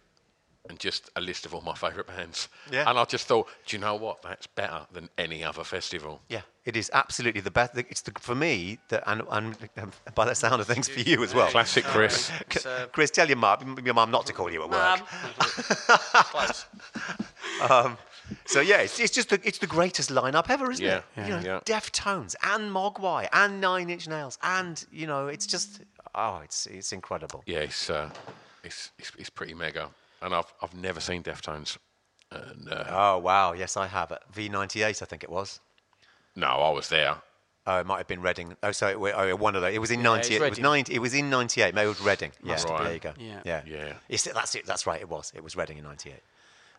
[0.69, 2.49] and just a list of all my favourite bands.
[2.73, 2.89] Yeah.
[2.89, 4.23] And I just thought, do you know what?
[4.23, 6.23] That's better than any other festival.
[6.31, 7.77] yeah, it is absolutely the best.
[7.77, 11.23] It's the, for me, the, and, and um, by the sound of things, for you
[11.23, 11.49] as well.
[11.51, 12.31] Classic Chris.
[12.51, 12.61] C-
[12.93, 15.01] Chris, tell your mum, your mum not to call you at work.
[16.31, 16.67] Close.
[18.47, 21.05] So yeah, it's, it's just the, it's the greatest lineup ever, isn't Yeah, it?
[21.17, 21.61] yeah, you know, yeah.
[21.67, 25.83] Deftones and Mogwai and Nine Inch Nails and you know, it's just
[26.15, 27.43] oh, it's it's incredible.
[27.45, 28.09] Yeah, it's, uh,
[28.63, 29.91] it's, it's, it's pretty mega.
[30.25, 31.77] And I've, I've never seen Deftones.
[32.31, 35.61] And, uh, Oh wow, yes, I have at V98, I think it was.
[36.35, 37.17] no, I was there.
[37.67, 38.57] Oh, it might have been Reading.
[38.63, 39.75] Oh, so it, oh, one of those.
[39.75, 40.43] It was in Yeah, it's '98.
[40.47, 40.95] It was 90.
[40.95, 41.75] It was in '98.
[41.75, 42.33] Maybe it was Reading.
[42.43, 43.13] Yeah, Must there you go.
[43.19, 43.41] Yeah.
[43.45, 43.93] yeah, Yeah.
[44.09, 44.67] It's, that's it.
[44.67, 45.01] That's right.
[45.01, 45.33] It was.
[45.35, 46.15] It was Reading in '98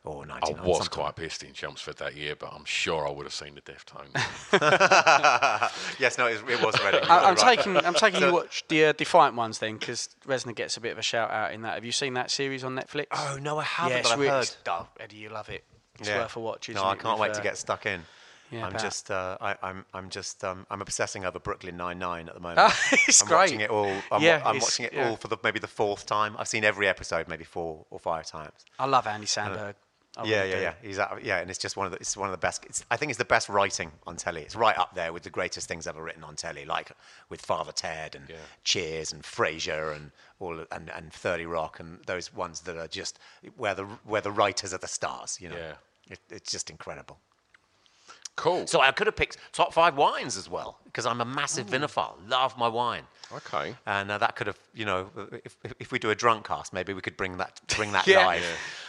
[0.05, 0.87] or I was sometime.
[0.87, 4.11] quite pissed in Chelmsford that year, but I'm sure I would have seen the Deftones.
[5.99, 7.01] yes, no, it was, it was Reading.
[7.09, 7.57] I, I'm right.
[7.57, 10.91] taking, I'm taking you watch the uh, Defiant ones then, because Reznor gets a bit
[10.91, 11.75] of a shout out in that.
[11.75, 13.05] Have you seen that series on Netflix?
[13.11, 13.97] Oh no, I haven't.
[13.97, 14.49] yeah, but I've heard.
[14.69, 15.63] oh, Eddie, you love it.
[15.99, 16.19] It's Yeah.
[16.19, 16.69] worth a watch.
[16.69, 18.01] Isn't No, I it, can't with, wait to uh, get stuck in.
[18.51, 22.27] yeah, I'm just, uh, I, I'm, I'm just, um, I'm obsessing over Brooklyn Nine Nine
[22.27, 22.71] at the moment.
[23.07, 23.37] It's I'm great.
[23.37, 23.91] watching it all.
[24.11, 25.09] I'm, Yeah, I'm watching it yeah.
[25.09, 26.35] all for the maybe the fourth time.
[26.37, 28.53] I've seen every episode maybe four or five times.
[28.77, 29.75] I love Andy Samberg.
[30.17, 30.61] I yeah, yeah, do.
[30.61, 30.73] yeah.
[30.81, 32.65] He's out, yeah, and it's just one of the, it's one of the best.
[32.65, 34.41] It's, I think it's the best writing on telly.
[34.41, 36.91] It's right up there with the greatest things ever written on telly, like
[37.29, 38.27] with Father Ted and
[38.63, 43.19] Cheers and Frasier and all and, and Thirty Rock and those ones that are just
[43.57, 45.37] where the where the writers are the stars.
[45.41, 45.73] You know, Yeah.
[46.09, 47.19] it, it's just incredible.
[48.35, 48.67] Cool.
[48.67, 52.13] So I could have picked top five wines as well because I'm a massive vinophile.
[52.29, 53.03] Love my wine.
[53.33, 53.75] okay.
[53.85, 55.09] And uh, that could have, you know,
[55.43, 58.07] if, if- if we do a drunk cast, maybe we could bring that bring that
[58.15, 58.25] Yeah.
[58.25, 58.43] live.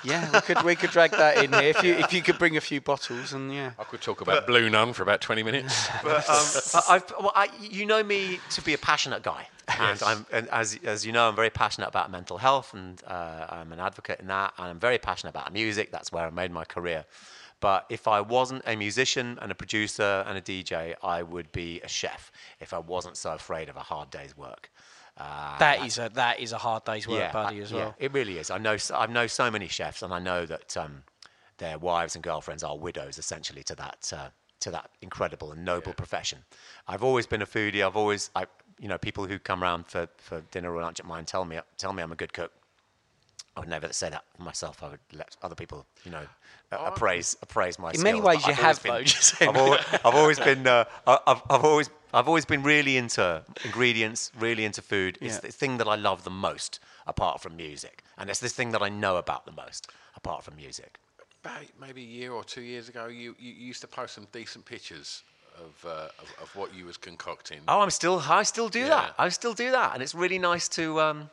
[0.04, 2.56] Yeah, we could we could drag that in here if you if you could bring
[2.56, 3.72] a few bottles and yeah.
[3.78, 5.88] I could talk about Blue Nun for about 20 minutes.
[6.02, 10.00] But, um, I- I've, well, I, you know me to be a passionate guy, and
[10.02, 13.72] I'm, and as as you know, I'm very passionate about mental health, and uh, I'm
[13.72, 15.90] an advocate in that, and I'm very passionate about music.
[15.90, 17.04] That's where I made my career.
[17.66, 21.80] But if I wasn't a musician and a producer and a DJ, I would be
[21.80, 22.30] a chef.
[22.60, 24.70] If I wasn't so afraid of a hard day's work.
[25.18, 27.94] Uh, That is a that is a hard day's work, buddy, I- as yeah, well.
[27.98, 28.50] it really is.
[28.52, 31.02] I know I know so many chefs, and I know that um,
[31.58, 34.28] their wives and girlfriends are widows essentially to that uh,
[34.60, 36.38] to that incredible and noble profession.
[36.86, 37.82] I've always been a foodie.
[37.84, 38.42] I've always, I,
[38.78, 41.58] you know, people who come around for, for dinner or lunch at mine tell me
[41.78, 42.52] tell me I'm a good cook.
[43.56, 44.82] I would never say that for myself.
[44.82, 46.26] I would let other people, you know,
[46.72, 47.92] uh, appraise appraise my.
[47.92, 48.92] In many ways you I've have, been-
[49.40, 49.46] though.
[49.48, 50.66] I've always, I've always been.
[50.66, 51.90] Uh, I- I've, I've always.
[52.14, 55.18] I've always been really into ingredients, really into food.
[55.20, 55.40] It's Yeah.
[55.40, 58.80] the thing that I love the most, apart from music, and it's this thing that
[58.82, 60.98] I know about the most, apart from music.
[61.44, 64.64] about maybe a year or two years ago, you, you used to post some decent
[64.64, 65.22] pictures
[65.58, 67.60] of, uh, of, of what you was concocting.
[67.68, 68.22] Oh, I'm still.
[68.26, 68.88] I still do Yeah.
[68.88, 69.14] that.
[69.18, 71.00] I still do that, and it's really nice to.
[71.00, 71.30] Um,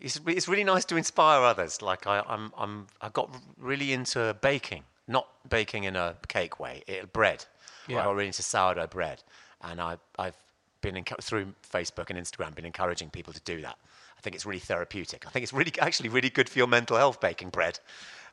[0.00, 1.82] it's, it's really nice to inspire others.
[1.82, 6.82] Like I, I'm, I'm, I got really into baking, not baking in a cake way,
[6.86, 7.44] it, bread.
[7.86, 8.00] Yeah.
[8.00, 9.22] I got really into sourdough bread,
[9.62, 10.36] and I, I've
[10.80, 13.76] been encu- through Facebook and Instagram been encouraging people to do that.
[14.16, 15.26] I think it's really therapeutic.
[15.26, 17.78] I think it's really actually really good for your mental health baking bread.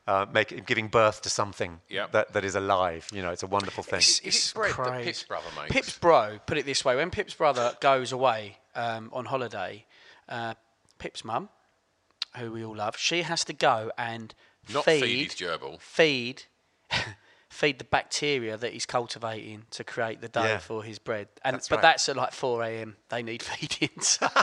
[0.06, 2.12] Uh, make, giving birth to something Yep.
[2.12, 3.06] that, that is alive.
[3.12, 3.98] You know, it's a wonderful thing.
[3.98, 5.02] Is it bread that.
[5.02, 5.70] Pip's brother makes?
[5.70, 9.84] Pip's bro, put it this way: when Pip's brother goes away um, on holiday,
[10.30, 10.54] uh,
[10.98, 11.50] Pip's mum,
[12.36, 14.34] who we all love, she has to go and
[14.72, 15.80] Not feed, feed his gerbil.
[15.80, 16.44] feed,
[17.50, 20.58] feed the bacteria that he's cultivating to create the dough Yeah.
[20.58, 21.28] for his bread.
[21.42, 21.82] And That's but right.
[21.82, 22.96] that's at like 4 a.m.
[23.08, 24.00] They need feeding.
[24.00, 24.28] So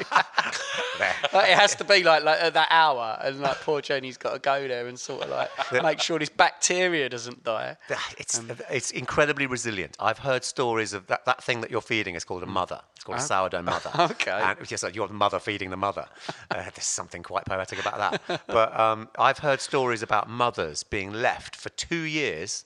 [1.34, 4.34] like, it has to be like, like at that hour, and like poor Jenny's got
[4.34, 5.50] to go there and sort of like
[5.84, 7.78] make sure this bacteria doesn't die.
[8.18, 9.96] It's Um, it's incredibly resilient.
[10.00, 12.82] I've heard stories of that, that thing that you're feeding is called a mother.
[12.96, 13.92] It's called a sourdough mother.
[14.16, 14.32] Okay.
[14.32, 16.06] And it's just like you're the mother feeding the mother.
[16.50, 18.42] Uh, there's something quite poetic about that.
[18.48, 22.66] But um, I've heard stories about mothers being left for two years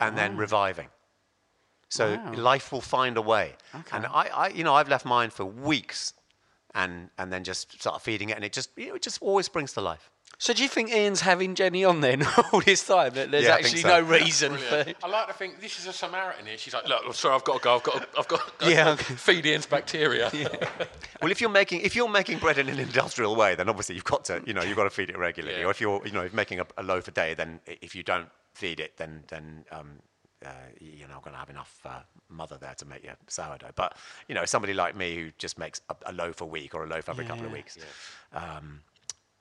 [0.00, 0.88] and then reviving.
[1.88, 3.52] So life will find a way.
[3.92, 6.12] And I, I, you know, I've left mine for weeks,
[6.74, 9.46] and and then just start feeding it, and it just, you know, it just always
[9.46, 10.10] springs to life.
[10.36, 13.14] So do you think Ian's having Jenny on then all this time?
[13.14, 13.88] That there's Yeah, actually so.
[13.88, 14.84] no reason for.
[15.04, 16.58] I like to think this is a Samaritan here.
[16.58, 17.76] She's like, look, look, sorry, I've got to go.
[17.76, 18.96] I've got, to, I've got to Yeah.
[18.96, 20.30] feed Ian's bacteria.
[21.22, 24.04] Well, if you're making if you're making bread in an industrial way, then obviously you've
[24.04, 25.60] got to you know you've got to feed it regularly.
[25.60, 25.66] Yeah.
[25.66, 28.02] Or if you're you know if making a, a loaf a day, then if you
[28.02, 29.92] don't feed it, then then um,
[30.44, 33.72] uh, you're not going to have enough uh, mother there to make your sourdough.
[33.74, 33.96] But
[34.28, 36.86] you know somebody like me who just makes a, a loaf a week or a
[36.86, 37.58] loaf every couple of Yeah.
[37.58, 37.78] weeks.
[38.32, 38.80] Um,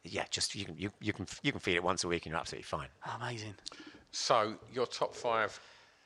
[0.04, 2.32] yeah, just you can you, you can you can feed it once a week and
[2.32, 2.90] you're absolutely fine.
[3.20, 3.56] Amazing.
[4.12, 5.60] So your top five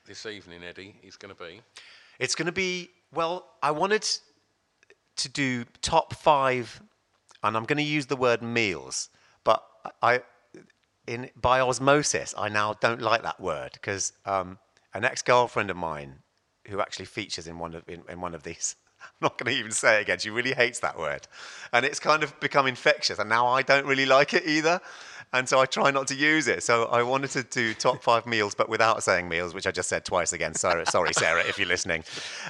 [0.06, 1.60] this evening, Eddie, is going to be.
[2.18, 3.46] It's going to be well.
[3.62, 4.06] I wanted
[5.16, 6.80] to do top five,
[7.42, 9.10] and I'm going to use the word meals,
[9.44, 9.62] but
[10.02, 10.22] I,
[11.08, 14.58] in by osmosis, I now don't like that word because um,
[14.94, 16.16] an ex-girlfriend of mine,
[16.68, 18.76] who actually features in one of in, in one of these.
[19.00, 20.18] I'm not going to even say it again.
[20.18, 21.26] She really hates that word,
[21.72, 23.18] and it's kind of become infectious.
[23.18, 24.80] And now I don't really like it either,
[25.32, 26.62] and so I try not to use it.
[26.62, 29.88] So I wanted to do top five meals, but without saying meals, which I just
[29.88, 30.54] said twice again.
[30.54, 32.02] Sorry, sorry, Sarah, if you're listening.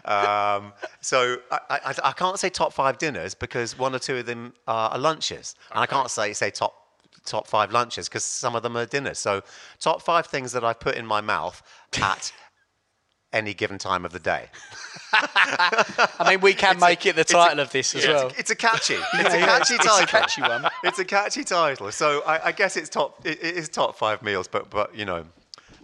[0.04, 4.26] Um, so I, I, I can't say top five dinners because one or two of
[4.26, 6.87] them are lunches, and I can't say say top
[7.24, 9.18] top five lunches because some of them are dinners.
[9.18, 9.42] So
[9.80, 11.62] top five things that I put in my mouth
[12.00, 12.32] at
[13.32, 14.48] any given time of the day.
[15.12, 18.14] I mean, we can make it the It's a- title of this as it's a-
[18.14, 18.32] well.
[18.36, 18.94] It's a catchy.
[19.14, 20.06] It's Yeah, a yeah, catchy it's a title.
[20.06, 20.66] catchy one.
[20.84, 21.90] It's a catchy title.
[21.92, 23.24] So I, I guess it's top.
[23.26, 25.24] It, it is top five meals, but but you know,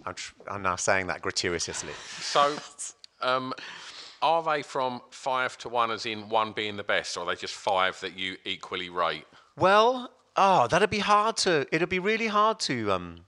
[0.05, 1.93] I'm tr- I'm now saying that gratuitously.
[2.21, 2.55] So,
[3.21, 3.53] um,
[4.21, 7.35] are they from five to one, as in one being the best, or are they
[7.35, 9.25] just five that you equally rate?
[9.57, 11.65] Well, oh, that'd be hard to.
[11.71, 13.21] It'd be really hard to um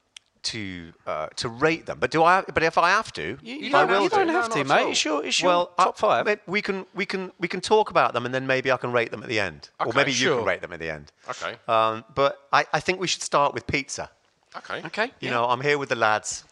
[0.43, 1.97] to uh, to rate them.
[1.99, 2.41] But do I?
[2.41, 4.15] But if I have to, You, you I don't, will you do.
[4.15, 4.81] don't No, have not to, at mate.
[4.83, 4.91] all.
[4.91, 6.25] It's your, it's your Well, top I- five.
[6.25, 8.91] may- We can we can we can talk about them, and then maybe I can
[8.91, 11.11] rate them at the end, or Okay, maybe you can rate them at the end.
[11.29, 11.55] Okay.
[11.67, 14.09] Um, but I, I think we should start with pizza.
[14.55, 14.81] Okay.
[14.85, 15.05] okay.
[15.19, 15.31] You yeah.
[15.31, 16.45] know, I'm here with the lads,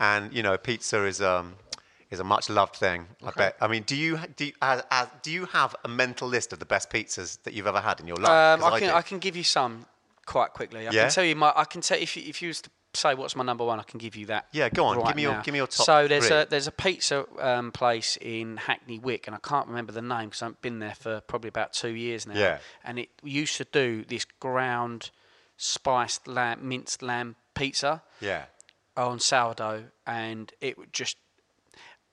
[0.00, 1.54] and you know, pizza is um
[2.10, 3.06] is a much loved thing.
[3.24, 3.56] I bet.
[3.60, 6.58] I mean, do you do you, uh, uh, do you have a mental list of
[6.58, 8.30] the best pizzas that you've ever had in your life?
[8.30, 8.94] Um, 'Cause I can do.
[8.94, 9.86] I can give you some
[10.26, 10.86] quite quickly.
[10.86, 11.02] I Yeah?
[11.04, 13.36] can tell you my I can tell if you, if you was to say what's
[13.36, 14.46] my number one, I can give you that.
[14.52, 15.42] Yeah, go on, give right me your- now.
[15.42, 16.36] give me your top So there's three.
[16.38, 20.28] a there's a pizza um, place in Hackney Wick, and I can't remember the name
[20.30, 22.34] because I've been there for probably about two years now.
[22.38, 22.58] Yeah.
[22.84, 25.10] And it used to do this ground
[25.56, 28.44] spiced lamb, minced lamb pizza Yeah.
[28.96, 31.16] on sourdough, and it would just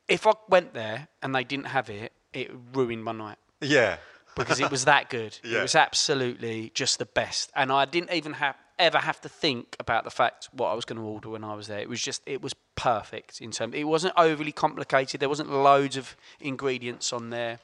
[0.08, 3.98] if I went there and they didn't have it, it ruined my night Yeah.
[4.36, 5.38] Because it was that good.
[5.44, 5.58] Yeah.
[5.60, 9.76] It was absolutely just the best, and I didn't even have ever have to think
[9.80, 11.80] about the fact what I was going to order when I was there.
[11.80, 13.76] It was just it was perfect in terms.
[13.76, 15.20] It wasn't overly complicated.
[15.22, 17.60] There wasn't loads of ingredients on there.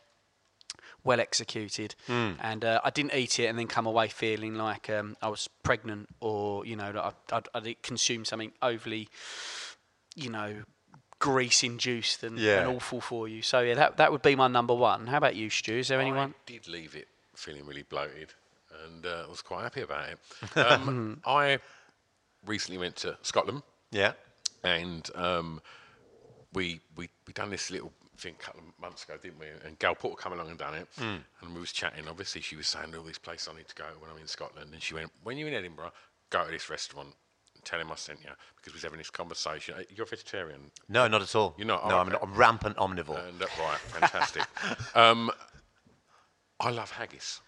[1.04, 2.32] Well executed, Hmm.
[2.42, 5.48] and uh, I didn't eat it and then come away feeling like um, I was
[5.64, 9.08] pregnant or you know that I, I'd, I'd consumed something overly,
[10.16, 10.64] you know,
[11.20, 12.62] grease induced and, Yeah.
[12.62, 13.42] and awful for you.
[13.42, 15.08] So yeah, that that would be my number one.
[15.08, 15.74] How about you, Stu?
[15.78, 16.34] Is there anyone?
[16.48, 18.34] I did leave it feeling really bloated,
[18.86, 20.58] and uh, was quite happy about it.
[20.58, 21.60] Um, I
[22.46, 24.14] recently went to Scotland, Yeah.
[24.64, 25.62] and um,
[26.54, 29.46] we we we done this little thing a couple of months ago, didn't we?
[29.66, 32.08] And Gail Porter come along and done it, and we was chatting.
[32.10, 34.72] Obviously, she was saying all these places I need to go when I'm in Scotland,
[34.74, 35.92] and she went, "When you're in Edinburgh,
[36.30, 37.14] go to this restaurant."
[37.60, 39.76] And Tell him I sent you because we was having this conversation.
[39.78, 41.54] Uh, You're a vegetarian, No, not at all.
[41.58, 41.88] You're not?
[41.88, 42.18] No, Oh, I'm, okay.
[42.22, 43.28] I'm rampant omnivore.
[43.28, 44.44] and uh, right, fantastic.
[44.96, 45.30] um,
[46.60, 47.42] I love haggis,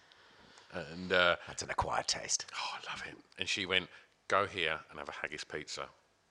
[0.92, 2.46] and uh, That's an acquired taste.
[2.54, 3.14] Oh, I love it.
[3.38, 3.88] And she went,
[4.28, 5.86] go here and have a haggis pizza.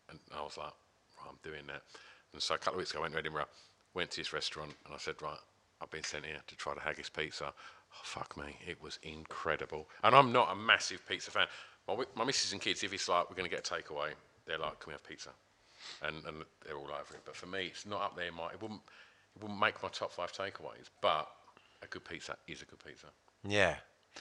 [0.10, 1.82] And I was like, right, I'm doing that.
[2.34, 3.46] And so a couple of weeks ago, I went to Edinburgh,
[3.94, 5.38] went to this restaurant, and I said, right,
[5.82, 7.46] I've been sent here to try the haggis pizza.
[7.94, 9.90] Oh, fuck me, it was incredible.
[10.04, 11.48] And I'm not a massive pizza fan.
[11.88, 14.12] My, wi- my missus and kids, if it's like, we're going to get a takeaway,
[14.46, 15.30] they're like, can we have pizza?
[16.04, 17.22] And, and they're all over it.
[17.26, 18.32] But for me, it's not up there.
[18.32, 18.82] My, it, wouldn't,
[19.36, 20.90] it wouldn't make my top five takeaways.
[21.02, 21.28] But
[21.82, 23.08] a good pizza is a good pizza.
[23.48, 23.76] Yeah.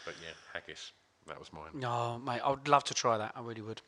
[0.05, 0.93] But yeah, haggis,
[1.27, 1.71] that was mine.
[1.75, 3.33] No, mate, I would love to try that.
[3.35, 3.83] I really would.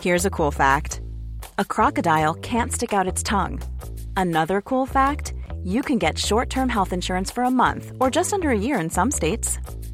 [0.00, 1.00] Here's a cool fact
[1.58, 3.60] a crocodile can't stick out its tongue.
[4.16, 8.32] Another cool fact you can get short term health insurance for a month or just
[8.32, 9.58] under a year in some states.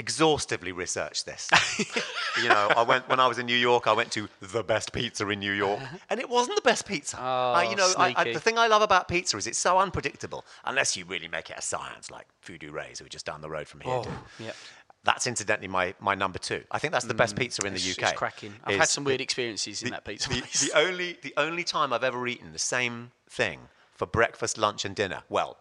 [0.00, 1.48] exhaustively researched this.
[2.42, 3.86] you know, I went when I was in New York.
[3.86, 7.20] I went to the best pizza in New York, and it wasn't the best pizza.
[7.22, 10.44] Uh, you know, I, I, the thing I love about pizza is it's so unpredictable,
[10.64, 13.50] unless you really make it a science, like Voodoo Rays, who are just down the
[13.50, 14.02] road from here.
[14.02, 14.10] do.
[14.44, 14.56] Yep.
[15.04, 16.62] That's incidentally my, my number two.
[16.70, 18.10] I think that's the best pizza in the It's, UK.
[18.10, 18.54] it's cracking.
[18.64, 20.60] I've had some the- weird experiences in that pizza the, place.
[20.60, 23.60] the only the only time I've ever eaten the same thing
[23.94, 25.22] for breakfast, lunch, and dinner.
[25.28, 25.56] Well,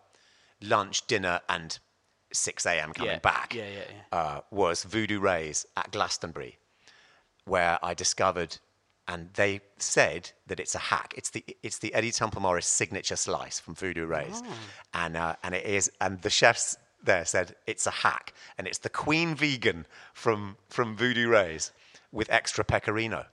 [0.61, 1.79] lunch, dinner, and
[2.33, 2.93] 6 a.m.
[2.93, 3.53] coming Yeah, back.
[3.55, 4.17] yeah, yeah, yeah.
[4.19, 6.57] Uh, was Voodoo Rays at Glastonbury,
[7.45, 8.57] where I discovered,
[9.07, 11.13] and they said that it's a hack.
[11.17, 14.53] It's the it's the Eddie Temple Morris signature slice from Voodoo Rays, Oh.
[14.93, 18.79] and uh, and it is and the chefs there said it's a hack, and it's
[18.79, 21.71] the Queen Vegan from from Voodoo Rays
[22.11, 23.25] with extra pecorino.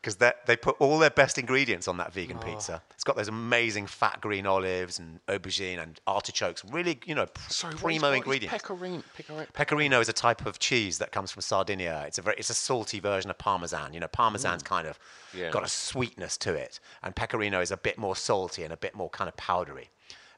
[0.00, 2.44] Because they put all their best ingredients on that vegan Oh.
[2.46, 2.82] pizza.
[2.94, 6.64] It's got those amazing fat green olives and aubergine and artichokes.
[6.64, 8.52] Really, you know, pr- Sorry, primo what is ingredients.
[8.56, 12.04] Pecorino, pecorino, Pecorino is a type of cheese that comes from Sardinia.
[12.06, 13.92] It's a very, it's a salty version of Parmesan.
[13.92, 14.98] You know, Parmesan's kind of
[15.34, 15.50] Yeah.
[15.50, 18.94] got a sweetness to it, and Pecorino is a bit more salty and a bit
[18.94, 19.90] more kind of powdery,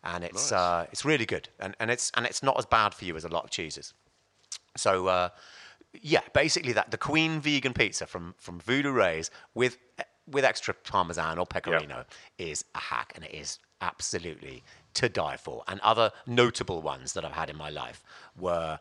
[0.03, 3.05] and it's uh, it's really good, and, and it's and it's not as bad for
[3.05, 3.93] you as a lot of cheeses.
[4.77, 5.29] So uh,
[5.95, 9.79] yeah, basically that the Queen vegan pizza from from Voodoo Rays with
[10.27, 12.05] with extra parmesan or pecorino
[12.39, 14.63] is a hack, and it is absolutely
[14.95, 15.65] to die for.
[15.67, 18.03] And other notable ones that I've had in my life
[18.39, 18.79] were.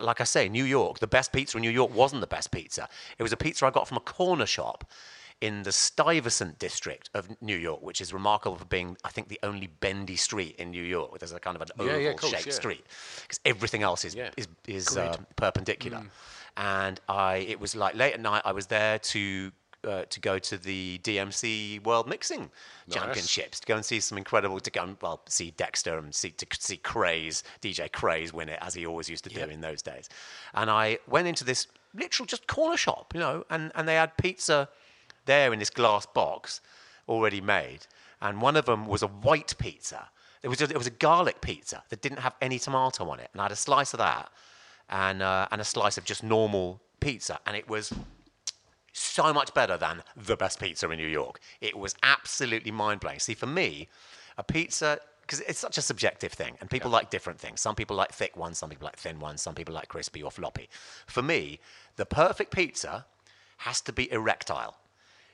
[0.00, 2.88] Like I say, New York, the best pizza in New York wasn't the best pizza.
[3.18, 4.84] It was a pizza I got from a corner shop
[5.40, 9.38] in the Stuyvesant district of New York, which is remarkable for being, I think, the
[9.42, 11.18] only bendy street in New York.
[11.18, 12.52] There's a kind of an Yeah, yeah, of oval course, shaped yeah.
[12.52, 12.84] street
[13.22, 14.30] because everything else is Yeah.
[14.36, 16.02] is, is uh, perpendicular.
[16.56, 18.42] And I, it was like late at night.
[18.44, 19.52] I was there to
[19.84, 22.50] uh, to go to the DMC World Mixing
[22.90, 26.30] Championships to go and see some incredible to go and well see Dexter and see
[26.30, 29.82] to see Craze DJ Craze win it as he always used to do in those
[29.82, 30.08] days.
[30.54, 34.16] And I went into this literal just corner shop, you know, and and they had
[34.16, 34.68] pizza
[35.26, 36.60] there in this glass box
[37.08, 37.86] already made,
[38.20, 40.08] and one of them was a white pizza.
[40.42, 43.30] It was a, it was a garlic pizza that didn't have any tomato on it,
[43.32, 44.30] and I had a slice of that,
[44.88, 47.92] and uh, and a slice of just normal pizza, and it was
[48.92, 51.38] so much better than the best pizza in New York.
[51.60, 53.18] It was absolutely mind blowing.
[53.18, 53.88] See, for me,
[54.38, 54.98] a pizza.
[55.20, 57.60] Because it's such a subjective thing, and people like different things.
[57.60, 60.30] Some people like thick ones, some people like thin ones, some people like crispy or
[60.30, 60.68] floppy.
[61.08, 61.58] For me,
[61.96, 63.06] the perfect pizza
[63.56, 64.76] has to be erectile.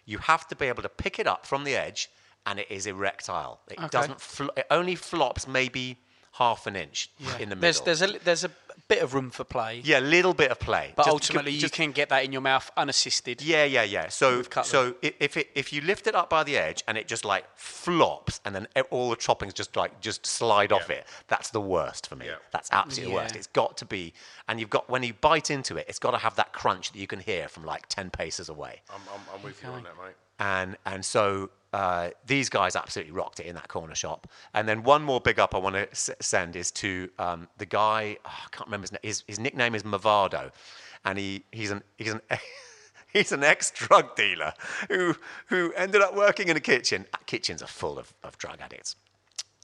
[0.05, 2.11] You have to be able to pick it up from the edge,
[2.47, 3.61] and it is erectile.
[3.69, 4.21] It doesn't.
[4.21, 5.99] Fl- it only flops maybe
[6.33, 7.85] half an inch in the middle.
[7.85, 8.51] There's there's a there's a
[8.95, 10.93] bit of room for play, yeah, a little bit of play.
[10.97, 13.41] but Just- ultimately you just- can get that in your mouth unassisted.
[13.43, 14.09] Yeah, yeah, yeah.
[14.09, 17.25] So, so if it, if you lift it up by the edge and it just
[17.25, 21.61] like flops, and then all the toppings just like just slide off it, that's the
[21.61, 22.27] worst for me.
[22.27, 22.37] Yeah.
[22.53, 23.37] That's absolutely the worst.
[23.37, 24.13] It's got to be,
[24.49, 26.99] and you've got when you bite into it, it's got to have that crunch that
[26.99, 28.83] you can hear from like ten paces away.
[28.91, 30.15] I'm, I'm, I'm with you on that, mate.
[30.39, 34.27] And and so uh, these guys absolutely rocked it in that corner shop.
[34.55, 37.67] And then one more big up I want to s- send is to um, the
[37.67, 38.17] guy.
[38.25, 39.01] oh, I can't remember his name.
[39.03, 40.51] His, his nickname is Movado,
[41.05, 42.21] and he he's an he's an
[43.13, 44.53] he's an ex-drug dealer
[44.89, 45.15] who
[45.47, 47.07] who ended up working in a kitchen.
[47.15, 48.97] Uh, Kitchens are full of, of drug addicts.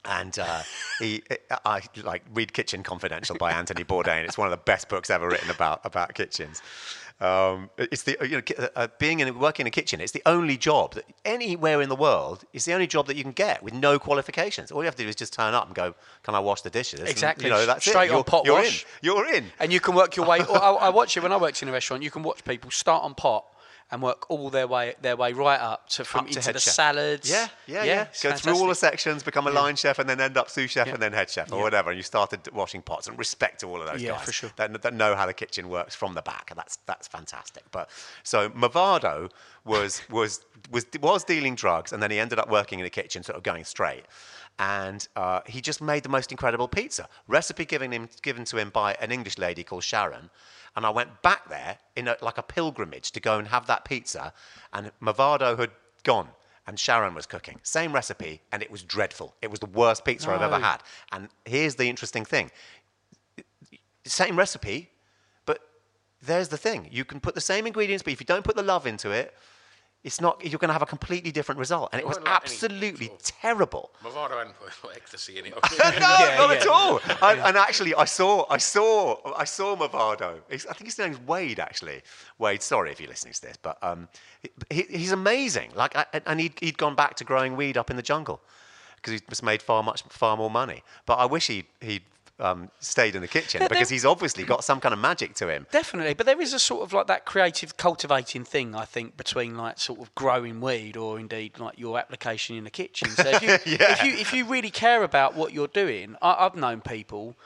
[0.05, 0.63] And uh,
[1.01, 1.23] he,
[1.67, 4.25] I like read Kitchen Confidential by Anthony Bourdain.
[4.25, 6.63] It's one of the best books ever written about about kitchens.
[7.21, 10.01] Um, it's the you know uh, being in working in a kitchen.
[10.01, 12.45] It's the only job that anywhere in the world.
[12.53, 14.71] It's the only job that you can get with no qualifications.
[14.71, 16.71] All you have to do is just turn up and go, "Can I wash the
[16.71, 17.47] dishes?" And, Exactly.
[17.47, 17.91] you know that's it.
[17.91, 18.83] Straight on You're- pot you're wash.
[18.85, 18.89] In.
[19.03, 19.51] You're in.
[19.59, 20.41] And you can work your way.
[20.41, 22.05] I, I watch it when I worked in a restaurant.
[22.05, 23.45] You can watch people start on pot
[23.91, 26.55] and work all their way their way right up to from Up to into head
[26.55, 26.75] the chef.
[26.75, 27.31] salads.
[27.31, 28.03] Yeah, yeah, yeah.
[28.03, 30.71] it's Go through all the sections, become a line chef, and then end up sous
[30.71, 30.95] chef Yeah.
[30.95, 31.63] and then head chef or Yeah.
[31.63, 31.91] whatever.
[31.91, 34.51] And you started washing pots and respect to all of those Yeah, guys for sure.
[34.57, 36.51] that, that know how the kitchen works from the back.
[36.51, 37.65] And that's that's fantastic.
[37.71, 37.89] But
[38.23, 39.31] so Movado
[39.65, 43.23] was was was was dealing drugs, and then he ended up working in the kitchen,
[43.23, 44.05] sort of going straight.
[44.61, 47.09] And uh, he just made the most incredible pizza.
[47.29, 50.31] Recipe given him given to him by an English lady called Sharon.
[50.77, 53.85] And I went back there in a, like a pilgrimage to go and have that
[53.85, 54.33] pizza.
[54.73, 55.71] And Movado had
[56.05, 56.29] gone
[56.69, 57.61] and Sharon was cooking.
[57.63, 59.35] Same recipe, and it was dreadful.
[59.41, 60.83] It was the worst pizza I've ever had.
[61.11, 62.51] And here's the interesting thing
[64.05, 64.91] same recipe,
[65.47, 65.61] but
[66.23, 66.89] there's the thing.
[66.91, 69.35] You can put the same ingredients, but if you don't put the love into it,
[70.05, 70.45] it's not.
[70.45, 72.45] You're going to have a completely different result, and it I was don't like any
[72.45, 73.91] absolutely terrible.
[74.03, 75.55] Movado hadn't put ecstasy in it.
[75.55, 76.57] no, Yeah, not yeah.
[76.61, 77.01] at all.
[77.21, 80.39] I, and actually, I saw, I saw, I saw Movado.
[80.51, 81.59] I think his name's Wade.
[81.61, 82.03] Actually,
[82.39, 82.63] Wade.
[82.63, 84.09] Sorry if you're listening to this, but um,
[84.43, 84.51] he,
[84.87, 85.73] he- he's amazing.
[85.75, 88.41] Like, I, and he'd, he'd gone back to growing weed up in the jungle
[88.97, 90.83] because he just made far much, far more money.
[91.07, 92.03] But I wish he'd, he'd
[92.41, 95.67] um, stayed in the kitchen because he's obviously got some kind of magic to him.
[95.73, 99.57] Definitely, but there is a sort of like that creative cultivating thing, I think, between
[99.57, 103.11] like sort of growing weed or indeed like your application in the kitchen.
[103.11, 103.93] So if you, Yeah.
[103.93, 107.37] if you if you really care about what you're doing, I, I've known people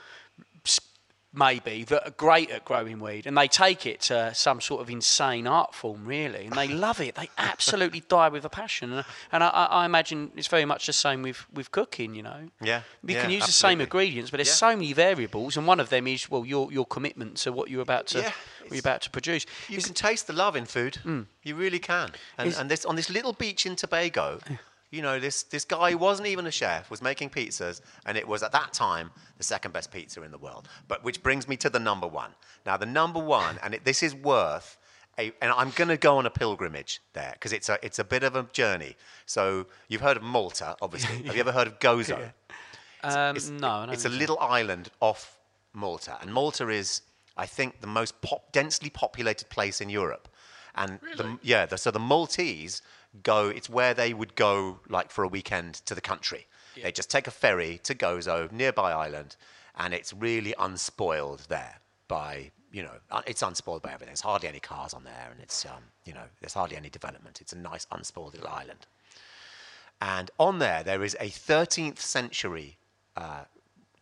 [1.33, 4.89] maybe that are great at growing weed and they take it to some sort of
[4.89, 9.05] insane art form really and they love it they absolutely die with a passion and,
[9.31, 12.81] and I, I imagine it's very much the same with, with cooking you know Yeah,
[13.03, 14.53] you yeah, can use the same ingredients but there's Yeah.
[14.69, 17.81] so many variables and one of them is well your your commitment to what you're
[17.81, 18.31] about to Yeah,
[18.61, 20.97] what you're about to produce You can taste the love in food.
[20.97, 21.21] Hmm.
[21.41, 22.11] You really can.
[22.37, 24.39] And, and this on this little beach in Tobago,
[24.93, 28.27] you know, this this guy who wasn't even a chef was making pizzas, and it
[28.27, 30.67] was at that time the second best pizza in the world.
[30.87, 32.31] But which brings me to the number one.
[32.63, 34.77] Now the number one, and it, this is worth.
[35.19, 38.03] A, and I'm going to go on a pilgrimage there because it's a it's a
[38.03, 38.95] bit of a journey.
[39.25, 41.23] So you've heard of Malta, obviously.
[41.25, 42.31] Have you ever heard of Gozo?
[43.03, 44.15] um, It's, no it's a so.
[44.15, 45.37] little island off
[45.73, 47.01] Malta, and Malta is,
[47.35, 50.27] I think, the most pop, densely populated place in Europe.
[50.75, 52.81] And the, yeah, the, so the Maltese
[53.21, 53.49] go.
[53.49, 56.47] It's where they would go, like for a weekend, to the country.
[56.81, 59.35] They just take a ferry to Gozo, nearby island,
[59.77, 64.07] and it's really unspoiled there by you know, it's unspoiled by everything.
[64.07, 67.39] There's hardly any cars on there, and it's um, you know, there's hardly any development.
[67.39, 68.87] It's a nice unspoiled little island.
[70.01, 72.77] And on there, there is a 13th century,
[73.15, 73.43] uh,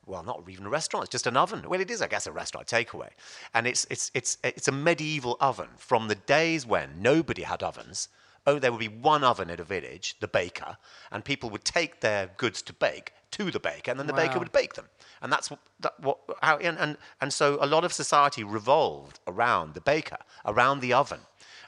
[0.05, 1.69] well, not even a restaurant, it's just an oven.
[1.69, 3.09] Well, it is, I guess, a restaurant takeaway.
[3.53, 8.07] And it's, it's, it's, it's a medieval oven from the days when nobody had ovens.
[8.47, 10.77] Oh, there would be one oven at a village, the baker,
[11.11, 14.39] and people would take their goods to bake to the baker, and then the baker
[14.39, 14.89] would bake them.
[15.21, 19.19] And that's what, that, what how, and, and, and so a lot of society revolved
[19.27, 21.19] around the baker, around the oven.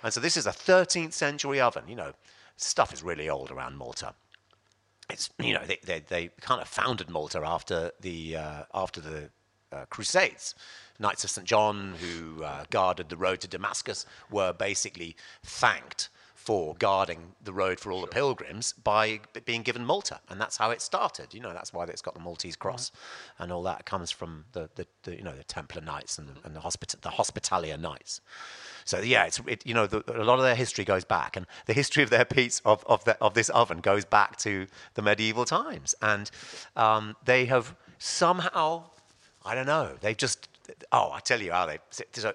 [0.03, 1.83] And so this is a 13th century oven.
[1.87, 2.13] You know,
[2.57, 4.13] stuff is really old around Malta
[5.09, 9.29] it's you know they, they, they kind of founded Malta after the uh, after the
[9.71, 10.55] uh, Crusades.
[10.99, 16.09] Knights of St John, who uh, guarded the road to Damascus, were basically thanked
[16.43, 20.71] for guarding the road for all the pilgrims by being given Malta, and that's how
[20.71, 21.33] it started.
[21.33, 22.91] You know, that's why it's got the Maltese cross,
[23.39, 26.33] and all that comes from the, the, the you know the Templar Knights and the,
[26.43, 28.19] and the, hospita- the Hospitaller Knights.
[28.83, 31.47] So yeah, it's it, you know the, a lot of their history goes back, and
[31.65, 35.01] the history of their piece of of, the, of this oven goes back to the
[35.01, 36.29] medieval times, and
[36.75, 38.83] um, they have somehow,
[39.45, 40.49] I don't know, they've just
[40.91, 41.79] oh I tell you how they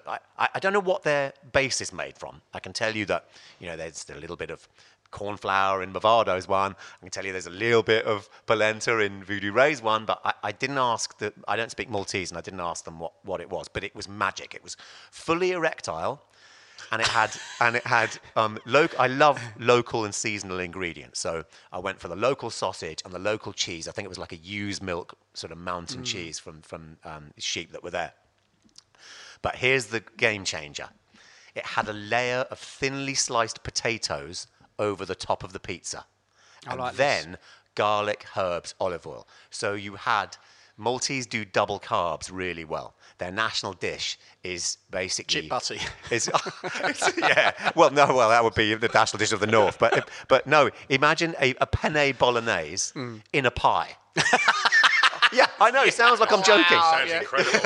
[0.07, 2.41] I, I I don't know what their base is made from.
[2.53, 4.67] I can tell you that you know there's a little bit of
[5.11, 6.75] corn flour in Movado's one.
[6.97, 10.21] I can tell you there's a little bit of polenta in Voodoo Ray's one, but
[10.23, 13.13] I, I didn't ask the I don't speak Maltese and I didn't ask them what,
[13.23, 14.53] what it was, but it was magic.
[14.53, 14.77] It was
[15.11, 16.21] fully erectile
[16.91, 21.19] and it had and it had um, loc- I love local and seasonal ingredients.
[21.19, 23.87] So I went for the local sausage and the local cheese.
[23.87, 27.31] I think it was like a ewe's milk sort of mountain cheese from from um,
[27.37, 28.13] sheep that were there.
[29.41, 30.89] But here's the game changer:
[31.55, 36.05] it had a layer of thinly sliced potatoes over the top of the pizza,
[36.67, 36.97] I and like this.
[37.23, 37.37] then
[37.75, 39.27] garlic, herbs, olive oil.
[39.49, 40.37] So you had
[40.79, 42.95] Maltese do double carbs really well.
[43.19, 45.79] Their national dish is basically Chip butty.
[46.09, 46.29] Is,
[47.17, 47.51] yeah.
[47.75, 48.07] Well, no.
[48.15, 49.77] Well, that would be the national dish of the north.
[49.77, 50.69] But but no.
[50.87, 53.17] Imagine a, a penne bolognese Hmm.
[53.33, 53.97] in a pie.
[55.33, 55.45] yeah.
[55.59, 55.83] I know.
[55.83, 56.77] It sounds like I'm joking.
[56.79, 57.59] Sounds incredible.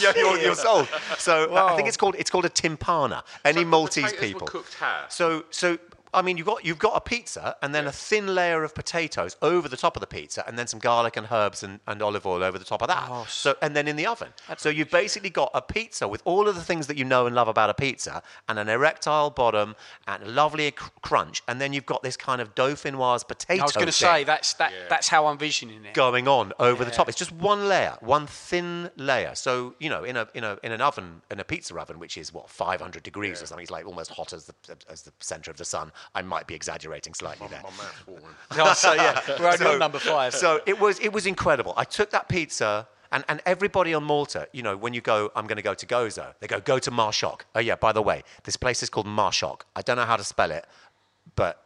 [0.00, 0.88] you're, you're, you're sold.
[1.18, 3.22] So uh, I think it's called it's called a timpana.
[3.44, 4.46] Any So the Maltese were people.
[4.46, 5.04] cooked how?
[5.08, 5.76] So so
[6.12, 9.36] I mean, you've got you've got a pizza and then a thin layer of potatoes
[9.42, 12.26] over the top of the pizza, and then some garlic and herbs and, and olive
[12.26, 13.06] oil over the top of that.
[13.10, 14.28] Oh, so and then in the oven.
[14.58, 17.34] So you've basically got a pizza with all of the things that you know and
[17.34, 21.72] love about a pizza, and an erectile bottom and a lovely cr- crunch, and then
[21.72, 23.62] you've got this kind of dauphinoise potato.
[23.62, 24.72] I was going to say that's that.
[24.88, 25.94] That's how I'm visioning it.
[25.94, 27.08] going on over the top.
[27.08, 29.34] It's just one layer, one thin layer.
[29.34, 32.16] So you know, in a in a in an oven, in a pizza oven, which
[32.16, 34.54] is what 500 degrees or something, it's like almost hot as the
[34.88, 35.92] as the center of the sun.
[36.14, 37.62] I might be exaggerating slightly there.
[37.62, 38.36] My mouth's watering.
[38.56, 40.34] No, so yeah, We're only so, on number five.
[40.34, 41.74] So it was it was incredible.
[41.76, 42.88] I took that pizza.
[43.12, 45.84] And, and everybody on Malta, you know, when you go, I'm going to go to
[45.84, 47.40] Gozo, they go, go to Marshok.
[47.56, 49.62] Oh, yeah, by the way, this place is called Marshok.
[49.74, 50.64] I don't know how to spell it,
[51.34, 51.60] but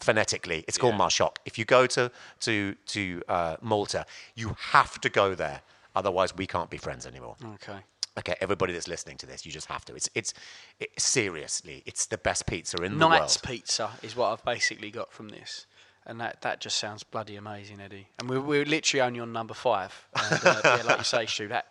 [0.00, 1.36] phonetically, it's called Marshok.
[1.44, 2.10] If you go to,
[2.40, 4.04] to, to uh, Malta,
[4.34, 5.62] you have to go there.
[5.94, 7.36] Otherwise, we can't be friends anymore.
[7.54, 7.78] Okay.
[8.18, 9.94] Okay, everybody that's listening to this, you just have to.
[9.94, 10.34] It's, it's,
[10.78, 13.56] it, seriously, it's the best pizza in the Knight's world.
[13.56, 15.66] Pizza is what I've basically got from this.
[16.06, 18.08] And that, that just sounds bloody amazing, Eddie.
[18.18, 20.06] And we're, we're literally only on number five.
[20.14, 21.66] And, uh, yeah, like you say, Stu, that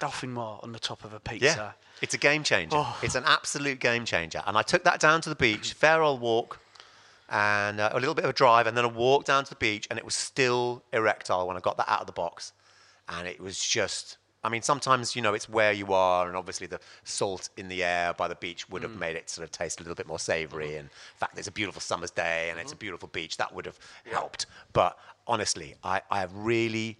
[0.00, 1.46] dauphinoise on the top of a pizza.
[1.46, 1.70] Yeah,
[2.00, 2.76] it's a game changer.
[2.76, 2.98] Oh.
[3.02, 4.42] It's an absolute game changer.
[4.46, 6.60] And I took that down to the beach, fair old walk,
[7.28, 9.56] and uh, a little bit of a drive, and then a walk down to the
[9.56, 12.52] beach, and it was still erectile when I got that out of the box.
[13.08, 16.66] And it was just, I mean, sometimes, you know, it's where you are, and obviously
[16.66, 18.98] the salt in the air by the beach would have Mm.
[18.98, 20.68] made it sort of taste a little bit more savory.
[20.68, 20.76] Mm-hmm.
[20.78, 23.36] And in fact, that it's a beautiful summer's day, and it's a beautiful beach.
[23.36, 23.78] That would have
[24.10, 24.46] helped.
[24.72, 26.98] But honestly, I, I have really,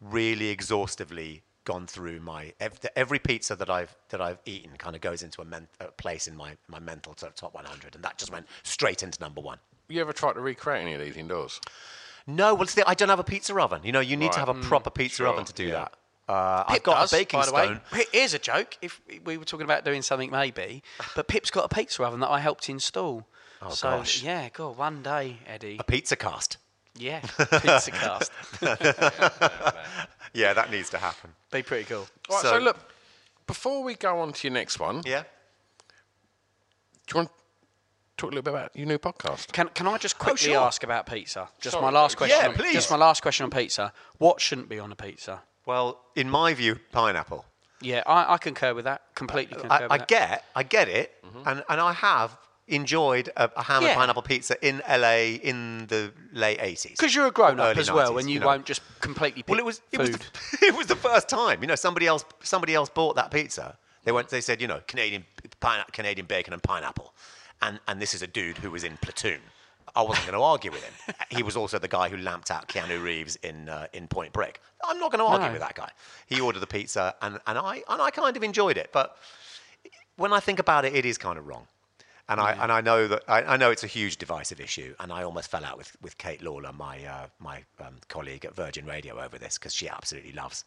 [0.00, 5.02] really exhaustively gone through my ev- every pizza that I've that I've eaten kind of
[5.02, 8.04] goes into a, men, a place in my my mental sort of top 100 and
[8.04, 9.58] that just went straight into number 1.
[9.88, 11.60] You ever tried to recreate any of these indoors?
[12.26, 13.80] No, well see, I don't have a pizza oven.
[13.82, 15.72] You know, you need to have a proper pizza sure, oven to do yeah.
[15.72, 15.94] that.
[16.28, 17.64] Uh, I've Pip got does, a baking by the way.
[17.66, 17.80] stone.
[17.94, 18.76] Here- Here's a joke.
[18.82, 20.82] If we were talking about doing something, maybe,
[21.14, 23.26] but Pip's got a pizza oven that I helped install.
[23.62, 24.22] Oh, so gosh.
[24.22, 25.76] yeah, God, one day, Eddie.
[25.80, 26.58] A pizza cast.
[26.98, 27.20] Yeah,
[27.60, 28.32] pizza cast.
[30.34, 31.30] Yeah, that needs to happen.
[31.50, 32.06] Be pretty cool.
[32.30, 32.76] Right, so, So- look,
[33.46, 35.22] before we go on to your next one, Yeah.
[37.06, 37.34] do you want to
[38.16, 39.52] talk a little bit about your new podcast?
[39.52, 40.58] Can can I just quickly sure.
[40.58, 41.48] ask about pizza?
[41.60, 42.38] Just Sorry, my last question.
[42.40, 42.72] Yeah, on- please.
[42.74, 43.92] Just my last question on pizza.
[44.18, 45.42] What shouldn't be on a pizza?
[45.66, 47.44] Well, in my view, pineapple.
[47.82, 49.02] Yeah, I, I concur with that.
[49.14, 50.08] Completely concur I, with I that.
[50.08, 51.46] get, I get it, mm-hmm.
[51.46, 52.38] and, and I have
[52.68, 53.90] enjoyed a, a ham Yeah.
[53.90, 56.90] and pineapple pizza in LA in the late 80s.
[56.92, 58.46] Because you're a grown up as well, 90s, and you, you know.
[58.46, 60.20] won't just completely pick Well, it was it was, the,
[60.62, 61.60] it was the first time.
[61.62, 63.76] You know, somebody else somebody else bought that pizza.
[64.04, 64.28] They went.
[64.28, 65.24] They said, you know, Canadian
[65.60, 67.12] pine, Canadian bacon and pineapple,
[67.60, 69.40] and and this is a dude who was in Platoon.
[69.96, 71.14] I wasn't going to argue with him.
[71.30, 74.60] He was also the guy who lamped out Keanu Reeves in uh, in Point Break.
[74.84, 75.52] I'm not going to argue No.
[75.52, 75.90] with that guy.
[76.26, 78.90] He ordered the pizza, and, and I and I kind of enjoyed it.
[78.92, 79.16] But
[80.16, 81.66] when I think about it, it is kind of wrong.
[82.28, 85.12] And I and I know that I, I know it's a huge divisive issue, and
[85.12, 88.84] I almost fell out with, with Kate Lawler, my uh, my um, colleague at Virgin
[88.84, 90.64] Radio, over this because she absolutely loves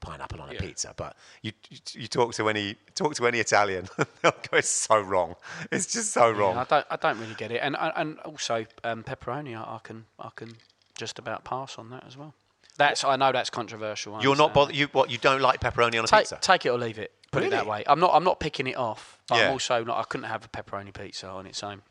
[0.00, 0.94] pineapple on a pizza.
[0.96, 3.86] But you, you you talk to any talk to any Italian,
[4.22, 5.34] they'll go, "It's so wrong.
[5.70, 9.02] It's just so wrong." I don't, I don't really get it, and and also um,
[9.04, 9.56] pepperoni.
[9.56, 10.56] I, I can, I can
[10.96, 12.34] just about pass on that as well.
[12.76, 14.14] That's, I know that's controversial.
[14.14, 14.54] I You're not understand.
[14.54, 14.76] bothered.
[14.76, 15.10] You what?
[15.10, 16.38] You don't like pepperoni on a Take, pizza?
[16.40, 17.12] take it or leave it.
[17.32, 17.82] Put it that way.
[17.86, 19.18] I'm not, I'm not picking it off.
[19.28, 19.46] But Yeah.
[19.46, 19.98] I'm also not.
[19.98, 21.82] I couldn't have a pepperoni pizza on its own.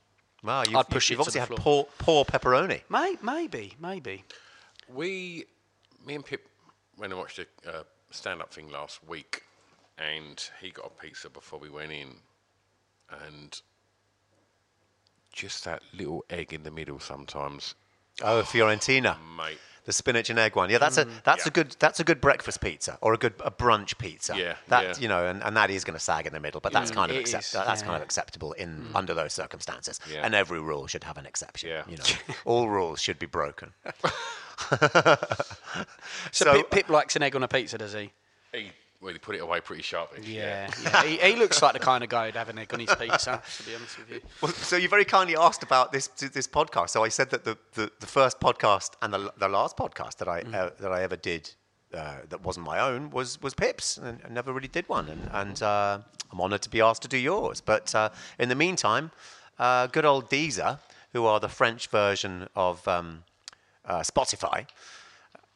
[0.43, 1.85] Wow, you've, I'd push you've it to obviously the had floor.
[1.99, 2.81] poor poor pepperoni.
[2.89, 4.23] May, maybe, maybe.
[4.87, 5.45] We,
[6.05, 6.47] me and Pip
[6.97, 9.43] went and watched a uh, stand-up thing last week,
[9.97, 12.15] and he got a pizza before we went in,
[13.25, 13.61] and
[15.31, 17.75] just that little egg in the middle sometimes,
[18.23, 19.17] Oh, Fiorentina.
[19.37, 19.59] mate.
[19.85, 20.69] The spinach and egg one.
[20.69, 21.23] Yeah, that's a mm.
[21.23, 24.35] that's a good that's a good breakfast pizza or a good a brunch pizza.
[24.37, 24.93] Yeah, That yeah.
[24.99, 26.95] you know, and, and that is going to sag in the middle, but that's mm.
[26.95, 28.95] kind of it accept, is, that's kind of acceptable in mm.
[28.95, 30.01] under those circumstances.
[30.11, 30.25] Yeah.
[30.25, 31.69] And every rule should have an exception.
[31.69, 31.83] Yeah.
[31.87, 32.03] You know,
[32.43, 33.71] all rules should be broken.
[36.31, 38.11] So, Pip, Pip likes an egg on a pizza, does he?
[38.53, 40.25] He well, he put it away pretty sharpish.
[40.25, 41.03] Yeah, yeah.
[41.03, 43.41] he, he looks like the kind of guy who'd have an egg on his pizza.
[43.57, 44.21] To be honest with you.
[44.41, 46.89] Well, so you very kindly asked about this this podcast.
[46.89, 50.27] So I said that the, the, the first podcast and the, the last podcast that
[50.27, 51.51] I uh, that I ever did
[51.93, 55.07] uh, that wasn't my own was was Pip's, and I never really did one.
[55.09, 55.99] And, and uh,
[56.31, 57.61] I'm honoured to be asked to do yours.
[57.61, 59.11] But uh, in the meantime,
[59.59, 60.79] uh, good old Deezer,
[61.13, 63.23] who are the French version of um,
[63.87, 64.67] uh, Spotify,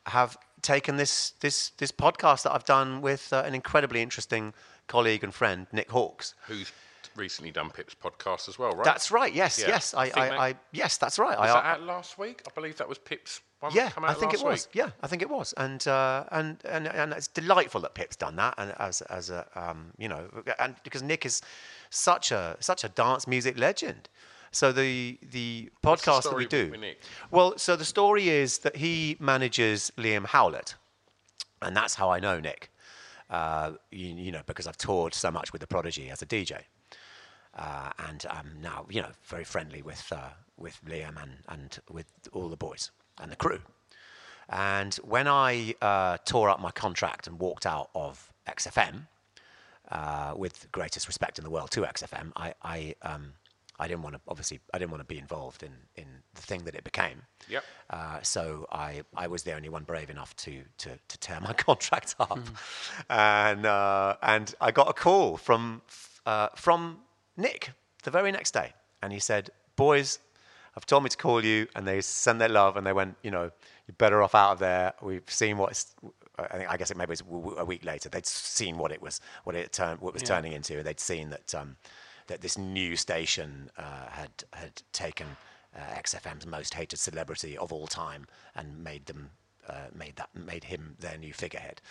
[0.08, 4.54] have taken this this this podcast that I've done with uh, an incredibly interesting
[4.88, 6.34] colleague and friend, Nick Halkes.
[6.48, 6.72] Who's
[7.16, 8.84] recently done Pip's podcast as well, right?
[8.86, 9.34] That's right.
[9.34, 9.70] Yes, Yeah.
[9.70, 9.94] yes.
[9.94, 11.38] I, think I, I, yes, that's right.
[11.38, 12.42] Was I, that out last week?
[12.48, 13.74] I believe that was Pip's one.
[13.74, 14.68] yeah, I think it was.
[14.68, 14.76] Week.
[14.76, 18.36] Yeah, I think it was, and uh, and and and it's delightful that Pip's done
[18.38, 20.30] that, and as as a um, you know,
[20.60, 21.42] and because Nick is
[21.90, 24.10] such a such a dance music legend.
[24.52, 26.72] So the the What's the podcast that we do.
[27.32, 30.76] Well, so the story is that he manages Liam Howlett,
[31.62, 32.70] and that's how I know Nick.
[33.30, 36.64] Uh, you, you know, because I've toured so much with the Prodigy as a DJ,
[37.58, 42.08] uh, and I'm now you know very friendly with uh, with Liam and and with
[42.34, 43.60] all the boys and the crew.
[44.49, 49.08] And when I uh, tore up my contract and walked out of XFM,
[49.89, 53.34] uh, with greatest respect in the world to XFM, I I, um,
[53.82, 56.06] I didn't want to obviously I didn't want to be involved in, in
[56.36, 57.24] the thing that it became.
[57.50, 57.64] Yep.
[57.90, 61.54] Uh, so I, I was the only one brave enough to to, to tear my
[61.68, 62.40] contract up,
[63.10, 65.82] and uh, and I got a call from
[66.28, 67.00] uh, from
[67.36, 67.72] Nick
[68.04, 70.20] the very next day, and he said, "Boys,
[70.78, 73.32] I've told me to call you," and they sent their love, and they went, you
[73.32, 73.52] know,
[73.88, 74.94] you're better off out of there.
[75.02, 75.96] We've seen what's.
[76.38, 77.24] I think I guess it maybe was
[77.58, 78.10] a week later.
[78.10, 81.32] They'd seen what it was, what it turned, what it was turning into, they'd seen
[81.32, 81.78] that um,
[82.32, 85.28] that this new station uh, had had taken
[85.76, 88.26] uh, XFM's most hated celebrity of all time
[88.56, 89.32] and made them
[89.68, 91.82] uh, made that made him their new figurehead.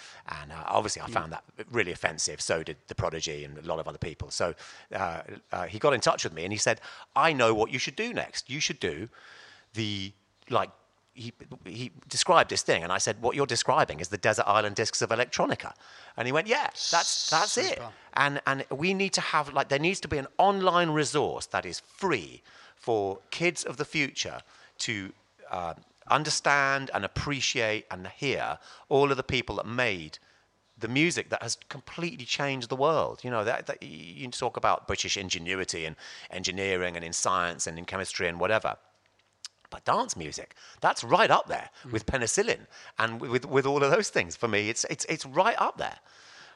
[0.41, 2.41] And uh, obviously, I found that really offensive.
[2.41, 4.31] So did the Prodigy and a lot of other people.
[4.31, 4.55] So
[4.95, 5.21] uh,
[5.53, 6.81] uh, he got in touch with me and he said,
[7.15, 8.49] "I know what you should do next.
[8.49, 9.11] You should do
[9.75, 10.13] the
[10.49, 10.71] like."
[11.25, 11.33] He,
[11.67, 15.03] he described this thing, and I said, "What you're describing is the desert island discs
[15.03, 15.73] of electronica."
[16.17, 17.79] And he went, "Yeah, that's that's it."
[18.15, 21.65] And and we need to have like there needs to be an online resource that
[21.67, 22.43] is free
[22.75, 24.41] for kids of the future
[24.79, 25.13] to
[25.51, 25.75] uh,
[26.11, 28.59] understand and appreciate and hear
[28.89, 30.19] all of the people that made
[30.79, 33.21] the music that has completely changed the world.
[33.23, 35.97] You know, that, that you talk about British ingenuity and
[36.31, 38.77] engineering and in science and in chemistry and whatever.
[39.71, 42.67] But dance music, that's right up there with penicillin
[42.99, 44.37] and with, with all of those things.
[44.37, 45.99] For me, it's, it's, it's right up there.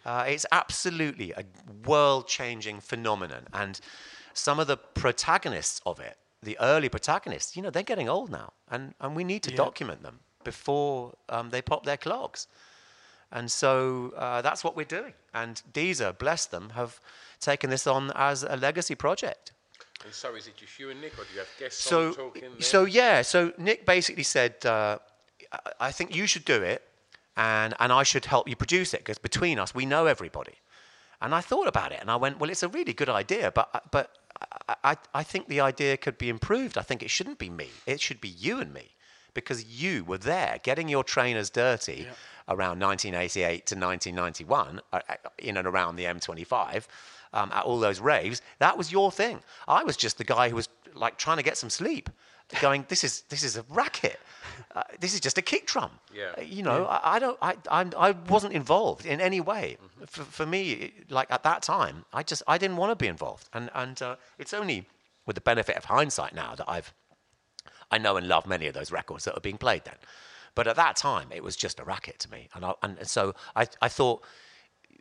[0.04, 1.44] Uh, it's absolutely a
[1.86, 3.46] world changing phenomenon.
[3.52, 3.80] And
[4.34, 8.52] some of the protagonists of it, the early protagonists, you know, they're getting old now.
[8.70, 12.48] And, and we need to document them before um, they pop their clogs.
[13.32, 15.14] And so uh, that's what we're doing.
[15.32, 17.00] And Deezer, bless them, have
[17.40, 19.52] taken this on as a legacy project.
[20.04, 22.14] And so is it just you and Nick, or do you have guests So, on
[22.14, 22.42] talking?
[22.42, 22.60] there?
[22.62, 23.22] so yeah.
[23.22, 24.98] So Nick basically said, uh,
[25.52, 26.82] I- "I think you should do it,
[27.36, 30.56] and and I should help you produce it because between us, we know everybody."
[31.22, 33.90] And I thought about it, and I went, "Well, it's a really good idea, but
[33.90, 34.10] but
[34.68, 36.76] I, I, I think the idea could be improved.
[36.76, 37.70] I think it shouldn't be me.
[37.86, 38.94] It should be you and me,
[39.32, 42.08] because you were there getting your trainers dirty."
[42.46, 46.86] Around 1988 to 1991, uh, uh, in and around the M25,
[47.34, 49.40] um, at all those raves, that was your thing.
[49.68, 52.08] I was just the guy who was like trying to get some sleep,
[52.60, 54.18] going, "This is this is a racket.
[54.74, 56.32] Uh, this is just a kick drum." Yeah.
[56.38, 59.76] Uh, You know, I, I don't, I, I, I wasn't involved in any way.
[60.06, 63.48] For, for me, like at that time, I just, I didn't want to be involved,
[63.52, 64.86] and and uh, it's only
[65.26, 66.92] with the benefit of hindsight now that I've,
[67.90, 69.98] I know and love many of those records that are being played then.
[70.54, 73.34] But at that time, it was just a racket to me, and I, and so
[73.56, 74.22] I, I thought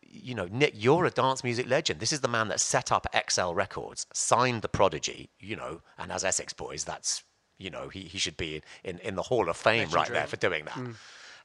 [0.10, 2.00] you know, Nick, you're a dance music legend.
[2.00, 6.12] This is the man that set up XL Records, signed the Prodigy, you know, and
[6.12, 7.24] as Essex Boys, that's,
[7.58, 10.38] you know, he, he should be in, in the Hall of Fame right there for
[10.38, 10.78] doing that.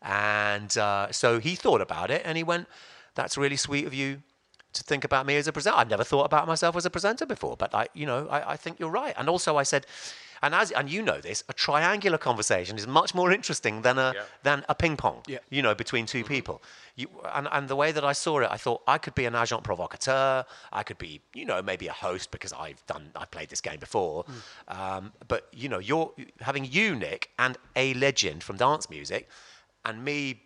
[0.03, 2.69] And uh, so he thought about it and he went,
[3.15, 4.23] that's really sweet of you
[4.75, 5.79] to think about me as a presenter.
[5.79, 8.57] I've never thought about myself as a presenter before, but I, you know, I, I
[8.57, 9.15] think you're right.
[9.17, 9.87] And also I said,
[10.43, 14.13] and as and you know this, a triangular conversation is much more interesting than a
[14.15, 14.23] Yeah.
[14.43, 15.23] than a ping pong.
[15.27, 15.39] Yeah.
[15.51, 16.63] You know, between 2 people.
[16.97, 19.35] You, and, and the way that I saw it, I thought I could be an
[19.35, 20.45] agent provocateur.
[20.73, 23.79] I could be, you know, maybe a host because I've done, I've played this game
[23.79, 24.25] before.
[24.69, 26.11] Um, but you know, you're
[26.41, 29.29] having you, Nick, and a legend from dance music,
[29.85, 30.43] and me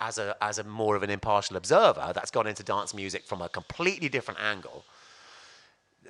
[0.00, 3.40] as a as a more of an impartial observer that's gone into dance music from
[3.40, 4.84] a completely different angle.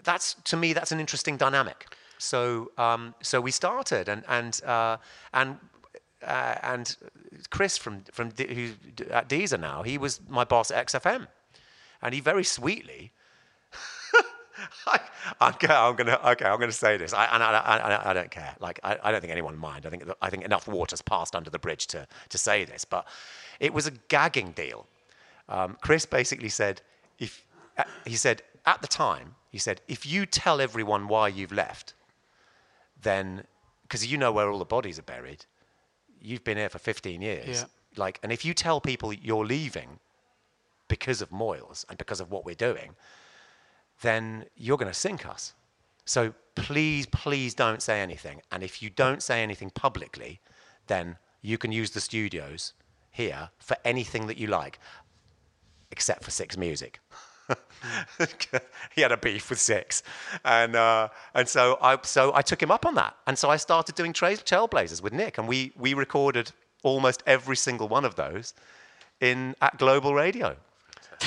[0.02, 1.94] That's to me that's an interesting dynamic.
[2.20, 4.98] So um, so we started and and uh,
[5.32, 5.58] and
[6.22, 6.96] uh, and
[7.48, 8.74] Chris from from D- who's
[9.10, 11.26] at Deezer now he was my boss at XFM,
[12.02, 13.12] and he very sweetly.
[14.86, 15.00] I,
[15.40, 16.44] I'm gonna okay.
[16.44, 18.54] I'm gonna say this, I, and I, I, I, I don't care.
[18.60, 19.86] Like I, I don't think anyone mind.
[19.86, 22.84] I think I think enough water's passed under the bridge to to say this.
[22.84, 23.06] But
[23.60, 24.86] it was a gagging deal.
[25.48, 26.80] Um, Chris basically said,
[27.18, 27.44] if
[27.78, 31.94] uh, he said at the time, he said, if you tell everyone why you've left,
[33.02, 33.44] then
[33.82, 35.46] because you know where all the bodies are buried,
[36.20, 37.46] you've been here for 15 years.
[37.48, 37.64] Yeah.
[37.96, 39.98] Like, and if you tell people you're leaving
[40.86, 42.94] because of Moyles and because of what we're doing,
[44.02, 45.54] then you're going to sink us.
[46.04, 48.42] So please, please don't say anything.
[48.52, 50.40] And if you don't say anything publicly,
[50.86, 52.74] then you can use the studios
[53.10, 54.78] here for anything that you like,
[55.90, 57.00] except for Six Music.
[58.94, 60.02] he had a beef with Six,
[60.44, 63.56] and uh, and so I so I took him up on that, and so I
[63.56, 68.14] started doing tra- Trailblazers with Nick, and we we recorded almost every single one of
[68.16, 68.54] those
[69.20, 70.56] in at Global Radio.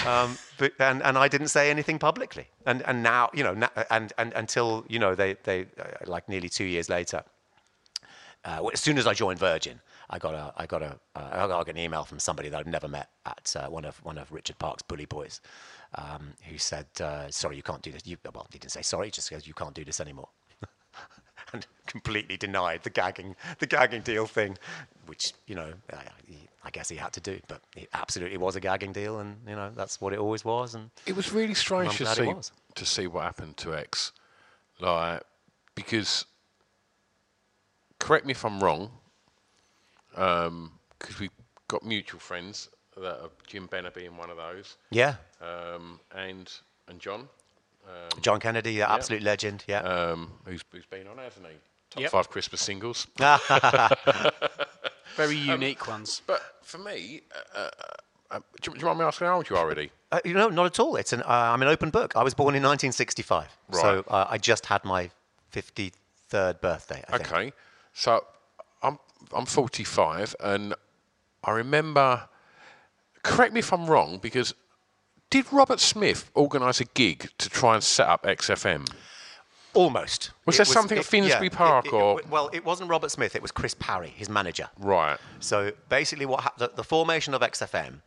[0.08, 2.48] Um, but, and, and I didn't say anything publicly.
[2.66, 6.50] And, and now, you know, and, and until, you know, they, they uh, like nearly
[6.50, 7.24] two years later,
[8.44, 9.80] uh, as soon as I joined Virgin,
[10.14, 12.68] I got a, I got a, uh, I got an email from somebody that I've
[12.68, 15.42] never met at uh, one of one of Richard Park's Bully Boys,
[15.96, 19.08] um, who said, uh, "Sorry, you can't do this." You, well, he didn't say sorry;
[19.08, 20.30] he just says you can't do this anymore,
[21.54, 24.56] and completely denied the gagging, the gagging deal thing,
[25.08, 26.04] which you know, I,
[26.64, 29.56] I guess he had to do, but it absolutely was a gagging deal, and you
[29.56, 30.76] know that's what it always was.
[30.76, 32.32] And It was really strange to see
[32.76, 34.12] to see what happened to X,
[34.80, 35.24] like
[35.74, 36.26] because.
[38.00, 38.92] Correct me if I'm wrong,
[40.14, 41.32] because we've
[41.68, 46.52] got mutual friends that are Jim Benner being one of those, yeah, um, and
[46.88, 47.22] and John,
[47.88, 49.64] um, John Kennedy, the absolute legend.
[49.68, 51.54] Yeah, um, who's who's been on, hasn't he?
[51.90, 52.12] Top Yep.
[52.12, 53.08] five Christmas singles.
[55.16, 56.22] Very unique ones.
[56.26, 57.22] But for me,
[57.56, 57.70] uh, uh,
[58.32, 59.92] uh, do, you, do you mind me asking how old you are already?
[60.12, 60.96] Uh, you know, not at all.
[60.96, 62.16] It's an uh, I'm an open book.
[62.16, 64.04] I was born in 1965, so Right.
[64.08, 65.12] uh, I just had my
[65.54, 67.04] 53rd birthday.
[67.10, 67.32] I think.
[67.32, 67.54] Okay,
[67.94, 68.24] so
[69.32, 70.74] I'm I'm 45, and
[71.44, 72.28] I remember.
[73.24, 74.54] Correct me if I'm wrong, because
[75.30, 78.86] did Robert Smith organise a gig to try and set up XFM?
[79.74, 80.32] Almost.
[80.46, 83.36] Was It there something at Finsbury it- Park it- or- well, it wasn't Robert Smith.
[83.36, 84.70] It was Chris Parry, his manager.
[84.78, 85.18] Right.
[85.40, 88.02] So basically, what hap- the, the formation of XFM,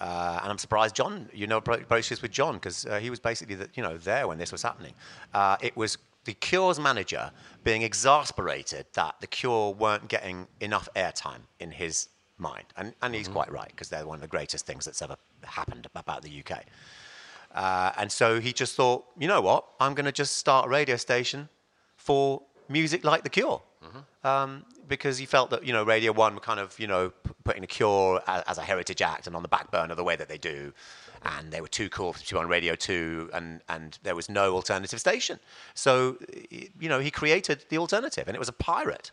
[0.00, 3.18] uh, and I'm surprised John, you know, bro- broches with John because uh, he was
[3.20, 4.92] basically the, you know there when this was happening.
[5.32, 7.30] Uh, it was the Cure's manager
[7.64, 12.08] being exasperated that the Cure weren't getting enough airtime in his
[12.38, 15.16] mind, and and he's quite right because they're one of the greatest things that's ever
[15.44, 16.64] happened about the UK.
[17.54, 20.68] Uh, and so he just thought, you know what, I'm going to just start a
[20.68, 21.48] radio station
[21.96, 23.60] for music like The Cure.
[24.22, 27.30] Um, because he felt that, you know, Radio 1 were kind of, you know, p-
[27.42, 30.14] putting The Cure as, as a heritage act and on the back burner the way
[30.16, 30.72] that they do.
[31.22, 34.54] And they were too cool to be on Radio 2 and, and there was no
[34.54, 35.38] alternative station.
[35.74, 36.16] So,
[36.50, 39.10] you know, he created the alternative and it was a pirate.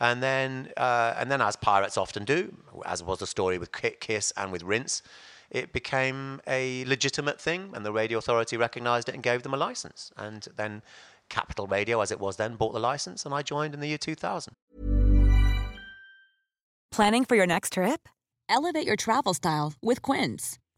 [0.00, 4.32] And then, uh, and then, as pirates often do, as was the story with Kiss
[4.36, 5.02] and with Rinse,
[5.50, 9.56] it became a legitimate thing, and the radio authority recognised it and gave them a
[9.56, 10.10] license.
[10.16, 10.82] And then
[11.28, 13.98] Capital Radio, as it was then, bought the license, and I joined in the year
[13.98, 14.54] 2000.
[16.90, 18.08] Planning for your next trip?
[18.48, 20.58] Elevate your travel style with Quince.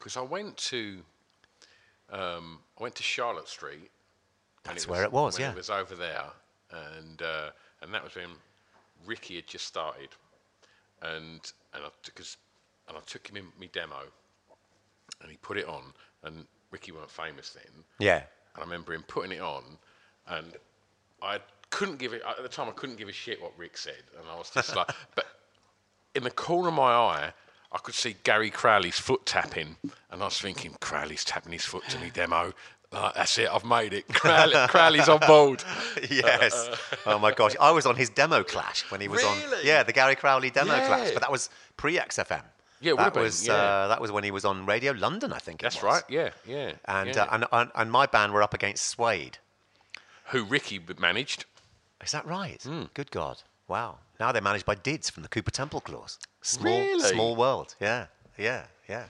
[0.00, 0.98] Because I went to,
[2.10, 3.90] um, I went to Charlotte Street.
[4.64, 5.50] and That's where it was, yeah.
[5.50, 6.24] It was over there,
[6.72, 7.50] and uh,
[7.82, 8.30] and that was when
[9.06, 10.08] Ricky had just started,
[11.02, 11.40] and
[11.74, 12.38] and I took his,
[12.88, 14.00] and I took him in my demo,
[15.20, 15.82] and he put it on,
[16.24, 18.22] and Ricky weren't famous then, Yeah.
[18.54, 19.62] and I remember him putting it on,
[20.28, 20.56] and
[21.22, 22.68] I couldn't give it at the time.
[22.68, 25.26] I couldn't give a shit what Rick said, and I was just like, but
[26.14, 27.32] in the corner of my eye,
[27.72, 29.76] I could see Gary Crowley's foot tapping,
[30.10, 32.52] and I was thinking, Crowley's tapping his foot to me demo.
[32.92, 34.08] Like, that's it, I've made it.
[34.12, 35.62] Crowley, Crowley's on board.
[36.10, 36.68] yes.
[37.06, 39.36] oh my gosh, I was on his demo clash when he was on.
[39.62, 42.42] Yeah, the Gary Crowley demo clash, but that was pre XFM.
[42.80, 43.52] Yeah, that would've been, was yeah.
[43.52, 45.60] uh, that was when he was on Radio London, I think.
[45.60, 45.84] it That's was.
[45.84, 46.02] right.
[46.08, 46.72] Yeah, yeah.
[46.86, 47.24] And, yeah.
[47.24, 49.38] uh, and and and my band were up against Suede.
[50.26, 51.44] who Ricky managed.
[52.02, 52.60] Is that right?
[52.62, 52.84] Hmm.
[52.94, 53.42] Good God!
[53.68, 53.98] Wow.
[54.18, 56.18] Now they're managed by Didz from the Cooper Temple Clause.
[56.42, 57.08] Small, Really?
[57.08, 57.74] small world.
[57.80, 58.06] Yeah,
[58.38, 59.04] yeah, yeah.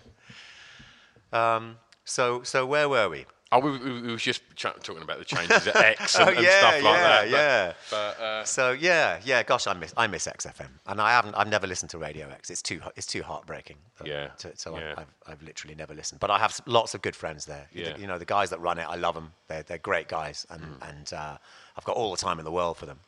[1.32, 3.26] Um, so, so where were we?
[3.52, 6.32] Oh, we, we, we was just ch- talking about the changes at X and, oh
[6.36, 7.20] and stuff like yeah, that.
[7.22, 7.72] but- yeah.
[7.90, 9.42] But, uh, so yeah, yeah.
[9.42, 11.34] Gosh, I miss I miss XFM, and I haven't.
[11.34, 12.48] I've never listened to Radio X.
[12.50, 13.76] It's too it's too heartbreaking.
[14.00, 14.94] uh, Yeah, To, so yeah.
[14.96, 16.20] I, I've I've literally never listened.
[16.20, 17.66] But I have lots of good friends there.
[17.72, 17.96] You- Yeah.
[17.96, 18.86] You know the guys that run it.
[18.88, 19.32] I love them.
[19.48, 20.88] They're they're great guys, and Mm.
[20.88, 21.36] and uh,
[21.76, 23.00] I've got all the time in the world for them.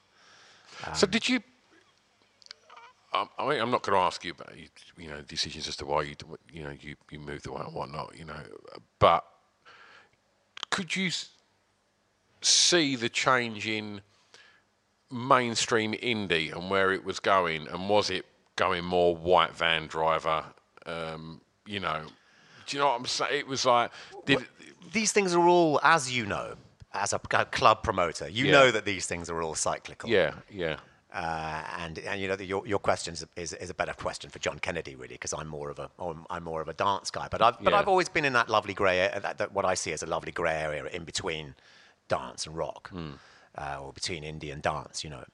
[0.94, 1.40] so did you?
[3.14, 5.84] Um, I mean, I'm not going to ask you about you, know decisions as to
[5.84, 6.14] why you
[6.50, 8.16] you know you you moved away and whatnot.
[8.18, 8.40] You know,
[8.98, 9.24] but
[10.70, 11.10] could you
[12.40, 14.00] see the change in
[15.10, 18.24] mainstream indie and where it was going, and was it
[18.56, 20.44] going more white van driver?
[20.86, 22.06] Um, you know,
[22.66, 23.38] do you know what I'm saying?
[23.38, 23.90] It was like,
[24.24, 24.46] did
[24.92, 26.56] These things are all, as you know,
[26.92, 28.52] as a, club promoter, you Yeah.
[28.52, 30.10] know that these things are all cyclical.
[30.10, 30.76] yeah, yeah,
[31.14, 34.58] and, and you know that your your question is, is, a better question for John
[34.58, 37.28] Kennedy really because I'm more of a I'm, I'm more of a dance guy.
[37.30, 37.78] But I've but Yeah.
[37.78, 40.06] I've always been in that lovely grey area that, that what I see as a
[40.06, 41.54] lovely grey area in between
[42.08, 43.12] dance and rock Hmm.
[43.56, 45.24] uh, or between indie and dance you know.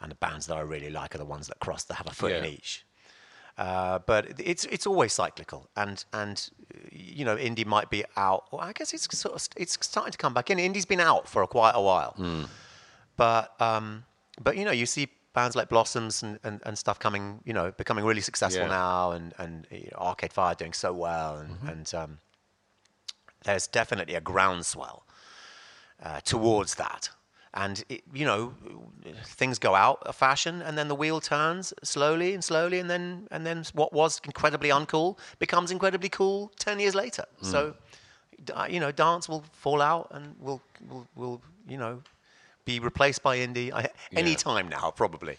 [0.00, 2.14] And the bands that I really like are the ones that cross that have a
[2.14, 2.86] foot in each.
[3.58, 5.68] Uh, but it's it's always cyclical.
[5.76, 9.46] And and uh, you know indie might be out well, I guess it's sort of
[9.56, 10.58] it's starting to come back in.
[10.58, 12.12] Indie's been out for a, quite a while.
[12.16, 12.44] Hmm.
[13.16, 14.04] but um,
[14.40, 17.70] but you know, you see bands like Blossoms and, and, and stuff coming, you know,
[17.72, 18.68] becoming really successful Yeah.
[18.68, 22.18] now, and and you know, Arcade Fire doing so well, and and um,
[23.44, 25.04] there's definitely a groundswell
[26.02, 27.10] uh, towards that.
[27.54, 28.52] And it, you know,
[29.24, 33.26] things go out of fashion, and then the wheel turns slowly and slowly, and then
[33.30, 37.24] and then what was incredibly uncool becomes incredibly cool ten years later.
[37.40, 37.74] So,
[38.54, 42.02] uh, you know, dance will fall out, and will will will you know
[42.68, 45.38] be replaced by indie I, any time now, probably.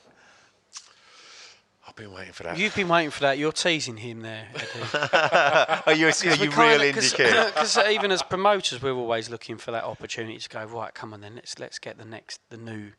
[1.88, 2.58] I've been waiting for that.
[2.58, 3.38] You've been waiting for that.
[3.38, 4.48] You're teasing him there.
[5.86, 7.34] Are you, a- you real indie kid?
[7.54, 10.94] Because even as promoters, we're always looking for that opportunity to go right.
[10.94, 12.92] Come on, then let's let's get the next, the new,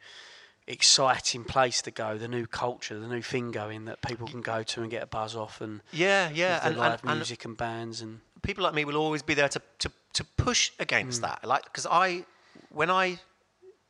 [0.69, 4.63] exciting place to go, the new culture, the new thing going that people can go
[4.63, 7.57] to and get a buzz off, and Yeah, yeah, and- live and- and- music and
[7.57, 11.27] bands and people like me will always be there to, to, to push against mm.
[11.27, 11.45] that.
[11.45, 12.25] Like, because I,
[12.71, 13.19] when I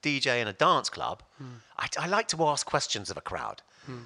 [0.03, 1.44] DJ in a dance club, hmm.
[1.78, 3.62] I, I like to ask questions of a crowd.
[3.86, 3.98] Hmm.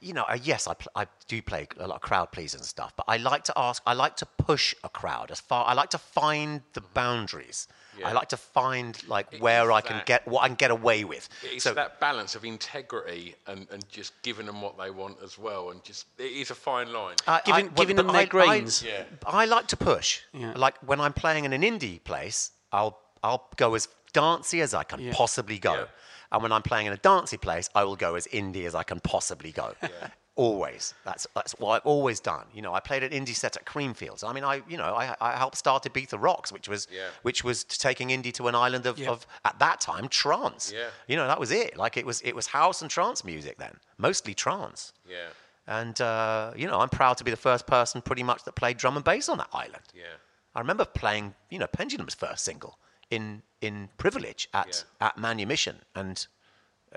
[0.00, 2.92] You know, uh, yes, I, pl- I do play a lot of crowd pleasing stuff,
[2.96, 5.90] but I like to ask, I like to push a crowd as far, I like
[5.90, 6.86] to find the hmm.
[6.94, 7.68] boundaries.
[8.04, 11.04] I like to find like where I can that- get, what I can get away
[11.04, 11.28] with.
[11.44, 15.38] It's So- that balance of integrity and, and just giving them what they want as
[15.38, 17.14] well, and just it is a fine line.
[17.28, 18.82] I- Giving- I- giving but them their I- greens.
[18.82, 19.04] I, Yeah.
[19.24, 20.20] I like to push.
[20.32, 20.54] Yeah.
[20.56, 24.84] Like when I'm playing in an indie place, I'll I'll go as dancey as I
[24.84, 25.12] can Yeah.
[25.14, 25.74] possibly go.
[25.74, 25.84] Yeah.
[26.32, 28.82] And when I'm playing in a dancey place, I will go as indie as I
[28.84, 29.74] can possibly go.
[29.82, 30.08] Yeah.
[30.34, 30.94] Always.
[31.04, 32.46] That's that's what I've always done.
[32.54, 34.24] You know, I played an indie set at Creamfields.
[34.24, 37.08] I mean, I you know, I, I helped start Ibiza Rocks, which was Yeah.
[37.20, 39.10] which was taking indie to an island of, Yeah.
[39.10, 40.72] of at that time trance.
[40.74, 40.88] Yeah.
[41.06, 41.76] You know, that was it.
[41.76, 44.94] Like it was it was house and trance music then, mostly trance.
[45.06, 45.28] Yeah,
[45.66, 48.78] And, uh, you know, I'm proud to be the first person pretty much that played
[48.78, 49.84] drum and bass on that island.
[49.94, 50.16] yeah,
[50.54, 52.78] I remember playing, you know, Pendulum's first single
[53.12, 55.76] in, in Privilege at, at Manumission.
[55.94, 56.26] And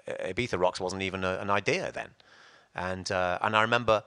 [0.07, 2.09] uh, Ibiza Rocks wasn't even a, an idea then.
[2.73, 4.03] And, uh, and I remember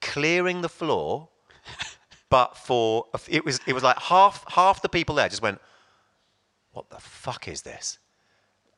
[0.00, 1.28] clearing the floor,
[2.30, 5.60] but for, it was, it was like half, half the people there just went,
[6.72, 7.98] what the fuck is this?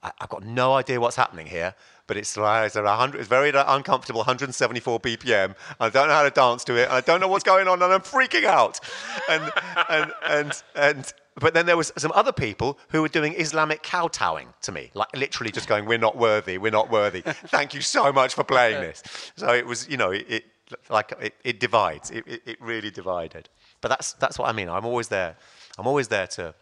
[0.03, 1.74] I, I've got no idea what's happening here,
[2.07, 5.55] but it's it's, 100, it's very uncomfortable, 174 BPM.
[5.80, 6.90] I don't know how to dance to it.
[6.90, 8.80] I don't know what's going on, and I'm freaking out.
[9.28, 9.53] And
[9.88, 11.12] and and and.
[11.36, 15.16] But then there was some other people who were doing Islamic kowtowing to me, like
[15.16, 16.59] literally just going, "We're not worthy.
[16.59, 17.22] We're not worthy.
[17.22, 19.03] Thank you so much for playing this."
[19.36, 20.44] So it was, you know, it, it
[20.90, 22.11] like it, it divides.
[22.11, 23.48] It, it, it really divided.
[23.80, 24.68] But that's that's what I mean.
[24.68, 25.36] I'm always there.
[25.78, 26.55] I'm always there to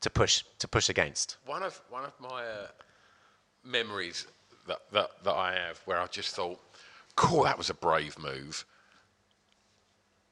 [0.00, 1.36] to push to push against.
[1.46, 2.66] one of one of my uh,
[3.64, 4.26] memories
[4.66, 6.58] that, that that I have where I just thought,
[7.16, 8.64] "Cool, that was a brave move."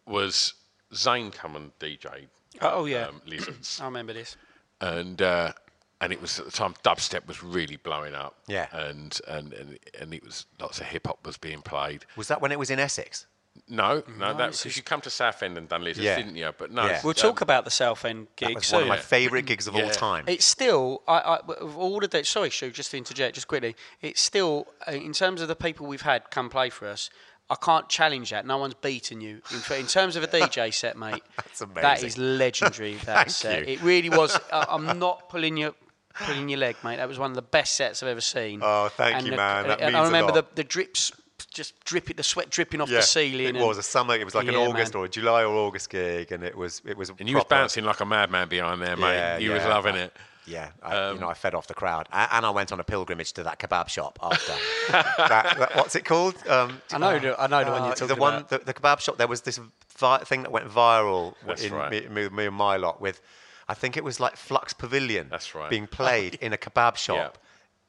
[0.06, 0.54] Was
[0.94, 2.26] Zane come and DJ?
[2.60, 3.08] Oh, yeah.
[3.08, 4.36] um, Lizards, I remember this.
[4.80, 5.52] and uh,
[6.00, 8.36] and it was at the time dubstep was really blowing up.
[8.46, 8.66] Yeah.
[8.72, 12.04] and and and, and it was lots of hip hop was being played.
[12.16, 13.26] Was that when it was in Essex?
[13.68, 16.16] No, no, that this because you come to Southend and done Lizards, Yeah.
[16.16, 16.50] didn't you?
[16.56, 17.00] But no, Yeah.
[17.02, 18.76] We'll um, talk about the South End gig That was soon.
[18.76, 20.24] one of my favourite gigs of all time.
[20.26, 23.76] It's still, I, I, of all the days, sorry, Stu, just to interject, just quickly,
[24.00, 27.10] it's still, uh, in terms of the people we've had come play for us,
[27.48, 28.44] I can't challenge that.
[28.44, 29.40] No one's beaten you.
[29.52, 32.06] In, in terms of a DJ set, mate, That's that amazing.
[32.08, 33.68] is legendary, that Thank set.
[33.68, 33.74] you.
[33.74, 34.38] It really was.
[34.52, 35.74] I, I'm not pulling your.
[36.18, 36.96] Pulling your leg, mate.
[36.96, 38.60] That was one of the best sets I've ever seen.
[38.62, 39.68] Oh, thank And you, the- man.
[39.68, 40.48] That and means I a remember lot.
[40.56, 41.12] the the drips,
[41.56, 43.56] just dripping, the sweat dripping off the ceiling.
[43.56, 44.14] It was a summer.
[44.14, 45.00] It was like Yeah, an August man.
[45.02, 47.10] or a July or August gig, and it was it was.
[47.18, 49.14] and you was bouncing like a madman behind there, mate.
[49.14, 49.68] Yeah, you was yeah.
[49.68, 50.12] loving it.
[50.48, 52.78] Yeah, I, Um, you know, I fed off the crowd, A- and I went on
[52.78, 54.52] a pilgrimage to that kebab shop after.
[54.92, 56.36] that, that- what's it called?
[56.46, 58.48] Um, I know the- I know the one you're uh, talking the one, about.
[58.50, 59.18] The, the kebab shop.
[59.18, 59.58] There was this
[59.98, 61.90] vi- thing that went viral That's in right.
[61.90, 63.20] me, me, me and my lot with.
[63.68, 65.26] I think it was like Flux Pavilion.
[65.30, 65.68] That's right.
[65.68, 67.38] Being played in a kebab shop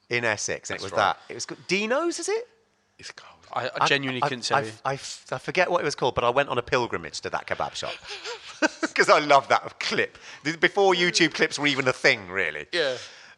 [0.10, 1.14] in Essex, and That's it was right.
[1.14, 1.18] that.
[1.30, 1.60] It was good.
[1.68, 2.48] Dino's, is it?
[2.98, 3.37] It's cold.
[3.54, 4.72] I, I genuinely couldn't tell I, you.
[4.86, 7.48] I, I forget what it was called, but I went on a pilgrimage to that
[7.48, 7.94] kebab shop.
[8.82, 10.18] because I love that clip.
[10.60, 12.66] Before YouTube clips were even a thing, really.
[12.72, 12.98] Yeah.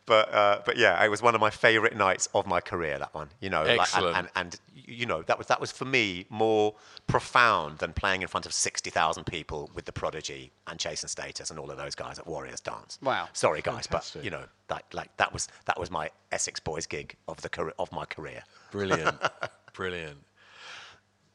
[0.10, 2.98] But uh, but yeah, it was one of my favourite nights of my career.
[2.98, 5.86] That one, you know, like, and, and, and you know that was that was for
[5.86, 6.74] me more
[7.06, 11.12] profound than playing in front of sixty thousand people with the Prodigy and Chase and
[11.12, 12.98] Status and all of those guys at Warriors Dance.
[13.04, 13.30] Wow.
[13.34, 14.22] Sorry guys, Fantastic.
[14.22, 17.72] but you know that like that was that was my Essex Boys gig of the
[17.78, 18.42] of my career.
[18.72, 19.16] Brilliant,
[19.80, 20.18] brilliant.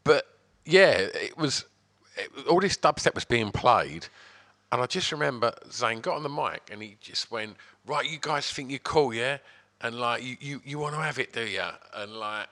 [0.04, 0.26] But
[0.66, 1.64] yeah, it was
[2.16, 4.06] it, all this dubstep was being played,
[4.70, 8.18] and I just remember Zane got on the mic and he just went, "Right, you
[8.20, 9.38] guys think you're cool, yeah?
[9.80, 11.62] And like, you you, you want to have it, do you?"
[11.94, 12.48] And like,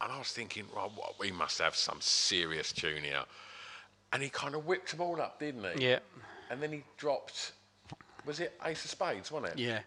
[0.00, 3.24] and I was thinking, right, what, we must have some serious tune here.
[4.14, 5.88] And he kind of whipped them all up, didn't he?
[5.88, 5.98] Yeah.
[6.50, 7.52] And then he dropped,
[8.24, 9.58] was it Ace of Spades, wasn't it?
[9.58, 9.80] Yeah.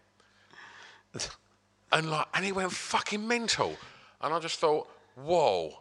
[1.91, 3.75] and like and he went fucking mental
[4.21, 5.73] and i just thought whoa.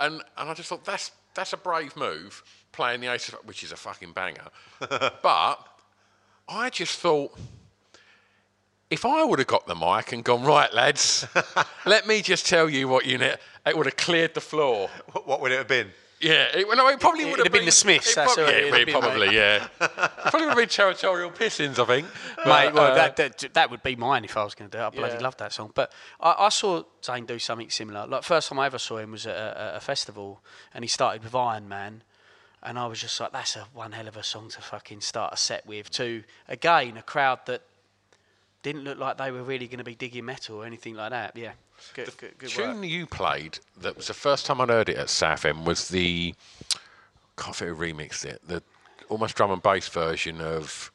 [0.00, 3.62] And and i just thought that's that's a brave move playing the ace of, which
[3.62, 4.48] is a fucking banger.
[5.22, 5.56] But
[6.46, 7.32] i just thought
[8.90, 11.26] if i would have got the mic and gone right lads
[11.86, 14.90] let me just tell you what you need it would have cleared the floor.
[15.12, 15.90] What, what would it have been?
[16.20, 18.54] Yeah, it, well, no, it probably would have have been the Smiths, It that's probably,
[18.54, 19.34] it yeah, would have been, probably, mate.
[19.34, 19.66] yeah.
[20.30, 22.06] probably would have been territorial pissings, I think.
[22.46, 24.82] Mate, well, uh, that, that that would be mine if I was going to do
[24.82, 24.86] it.
[24.86, 25.20] I bloody Yeah.
[25.20, 25.72] love that song.
[25.74, 28.06] But I, I saw Zane do something similar.
[28.06, 30.40] Like first time I ever saw him was at a, a festival,
[30.72, 32.02] and he started with Iron Man,
[32.62, 35.34] and I was just like, that's a one hell of a song to fucking start
[35.34, 35.90] a set with.
[35.92, 37.62] To again, a crowd that
[38.62, 41.36] didn't look like they were really going to be digging metal or anything like that.
[41.36, 41.52] Yeah,
[41.94, 42.88] good, good, good tune work.
[42.88, 46.34] you played that was the first time I'd heard it at Southend was the
[47.36, 48.62] can't think remixed it the
[49.08, 50.92] almost drum and bass version of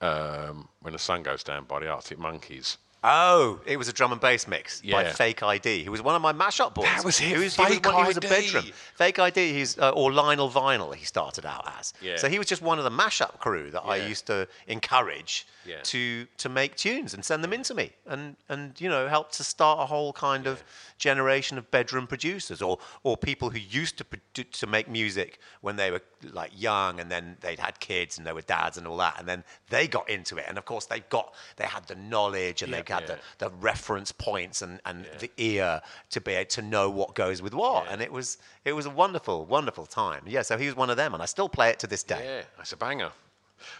[0.00, 2.78] um, when the sun goes down by the Arctic Monkeys.
[3.06, 5.12] Oh, it was a drum and bass mix by Yeah.
[5.12, 5.82] Fake ID.
[5.82, 6.86] He was one of my mashup boys.
[6.86, 8.28] That was it, He was, Fake he was, one- he was a ID.
[8.52, 8.64] bedroom.
[8.96, 11.92] Fake ID, he's, uh, or Lionel Vinyl, he started out as.
[12.00, 12.16] Yeah.
[12.16, 14.06] So he was just one of the mashup crew that I Yeah.
[14.06, 15.80] used to encourage Yeah.
[15.82, 19.32] to to make tunes and send them in to me, and and you know help
[19.32, 20.62] to start a whole kind of
[20.98, 25.76] generation of bedroom producers or or people who used to produ- to make music when
[25.76, 26.00] they were
[26.32, 29.28] like young and then they'd had kids and they were dads and all that, and
[29.28, 32.72] then they got into it, and of course they got they had the knowledge and
[32.72, 33.00] they had Yeah.
[33.06, 37.42] the, the reference points and, and the ear to be able to know what goes
[37.42, 37.86] with what.
[37.90, 40.22] And it was it was a wonderful, wonderful time.
[40.26, 42.20] Yeah, so he was one of them, and I still play it to this day.
[42.24, 43.10] Yeah, that's a banger.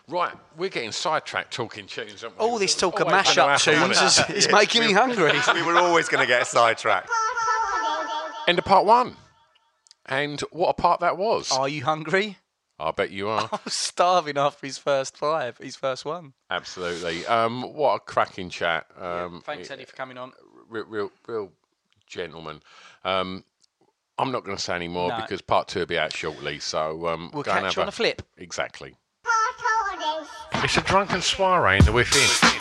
[0.09, 2.25] Right, we're getting sidetracked talking tunes.
[2.25, 2.45] aren't we?
[2.47, 4.37] All this talk of Always gonna mashup tunes isn't it?
[4.37, 5.33] is, is making me hungry.
[5.55, 7.11] we were always going to get sidetracked.
[8.49, 9.17] End of part one.
[10.07, 11.51] And what a part that was.
[11.53, 12.39] Are you hungry?
[12.79, 13.49] I bet you are.
[13.53, 16.35] I was starving after his first five, his first one.
[16.51, 17.25] Absolutely.
[17.27, 18.87] Um, what a cracking chat.
[19.01, 20.33] Um, Thanks, it- Eddie, for coming on.
[20.69, 21.53] real, real, real
[22.07, 22.61] gentleman.
[23.05, 23.45] Um,
[24.19, 25.17] I'm not going to say any more No.
[25.21, 26.59] because part two will be out shortly.
[26.59, 28.23] So um, We'll go and catch have you on a flip.
[28.37, 28.95] Exactly.
[30.63, 32.61] It's a drunken soiree in the within.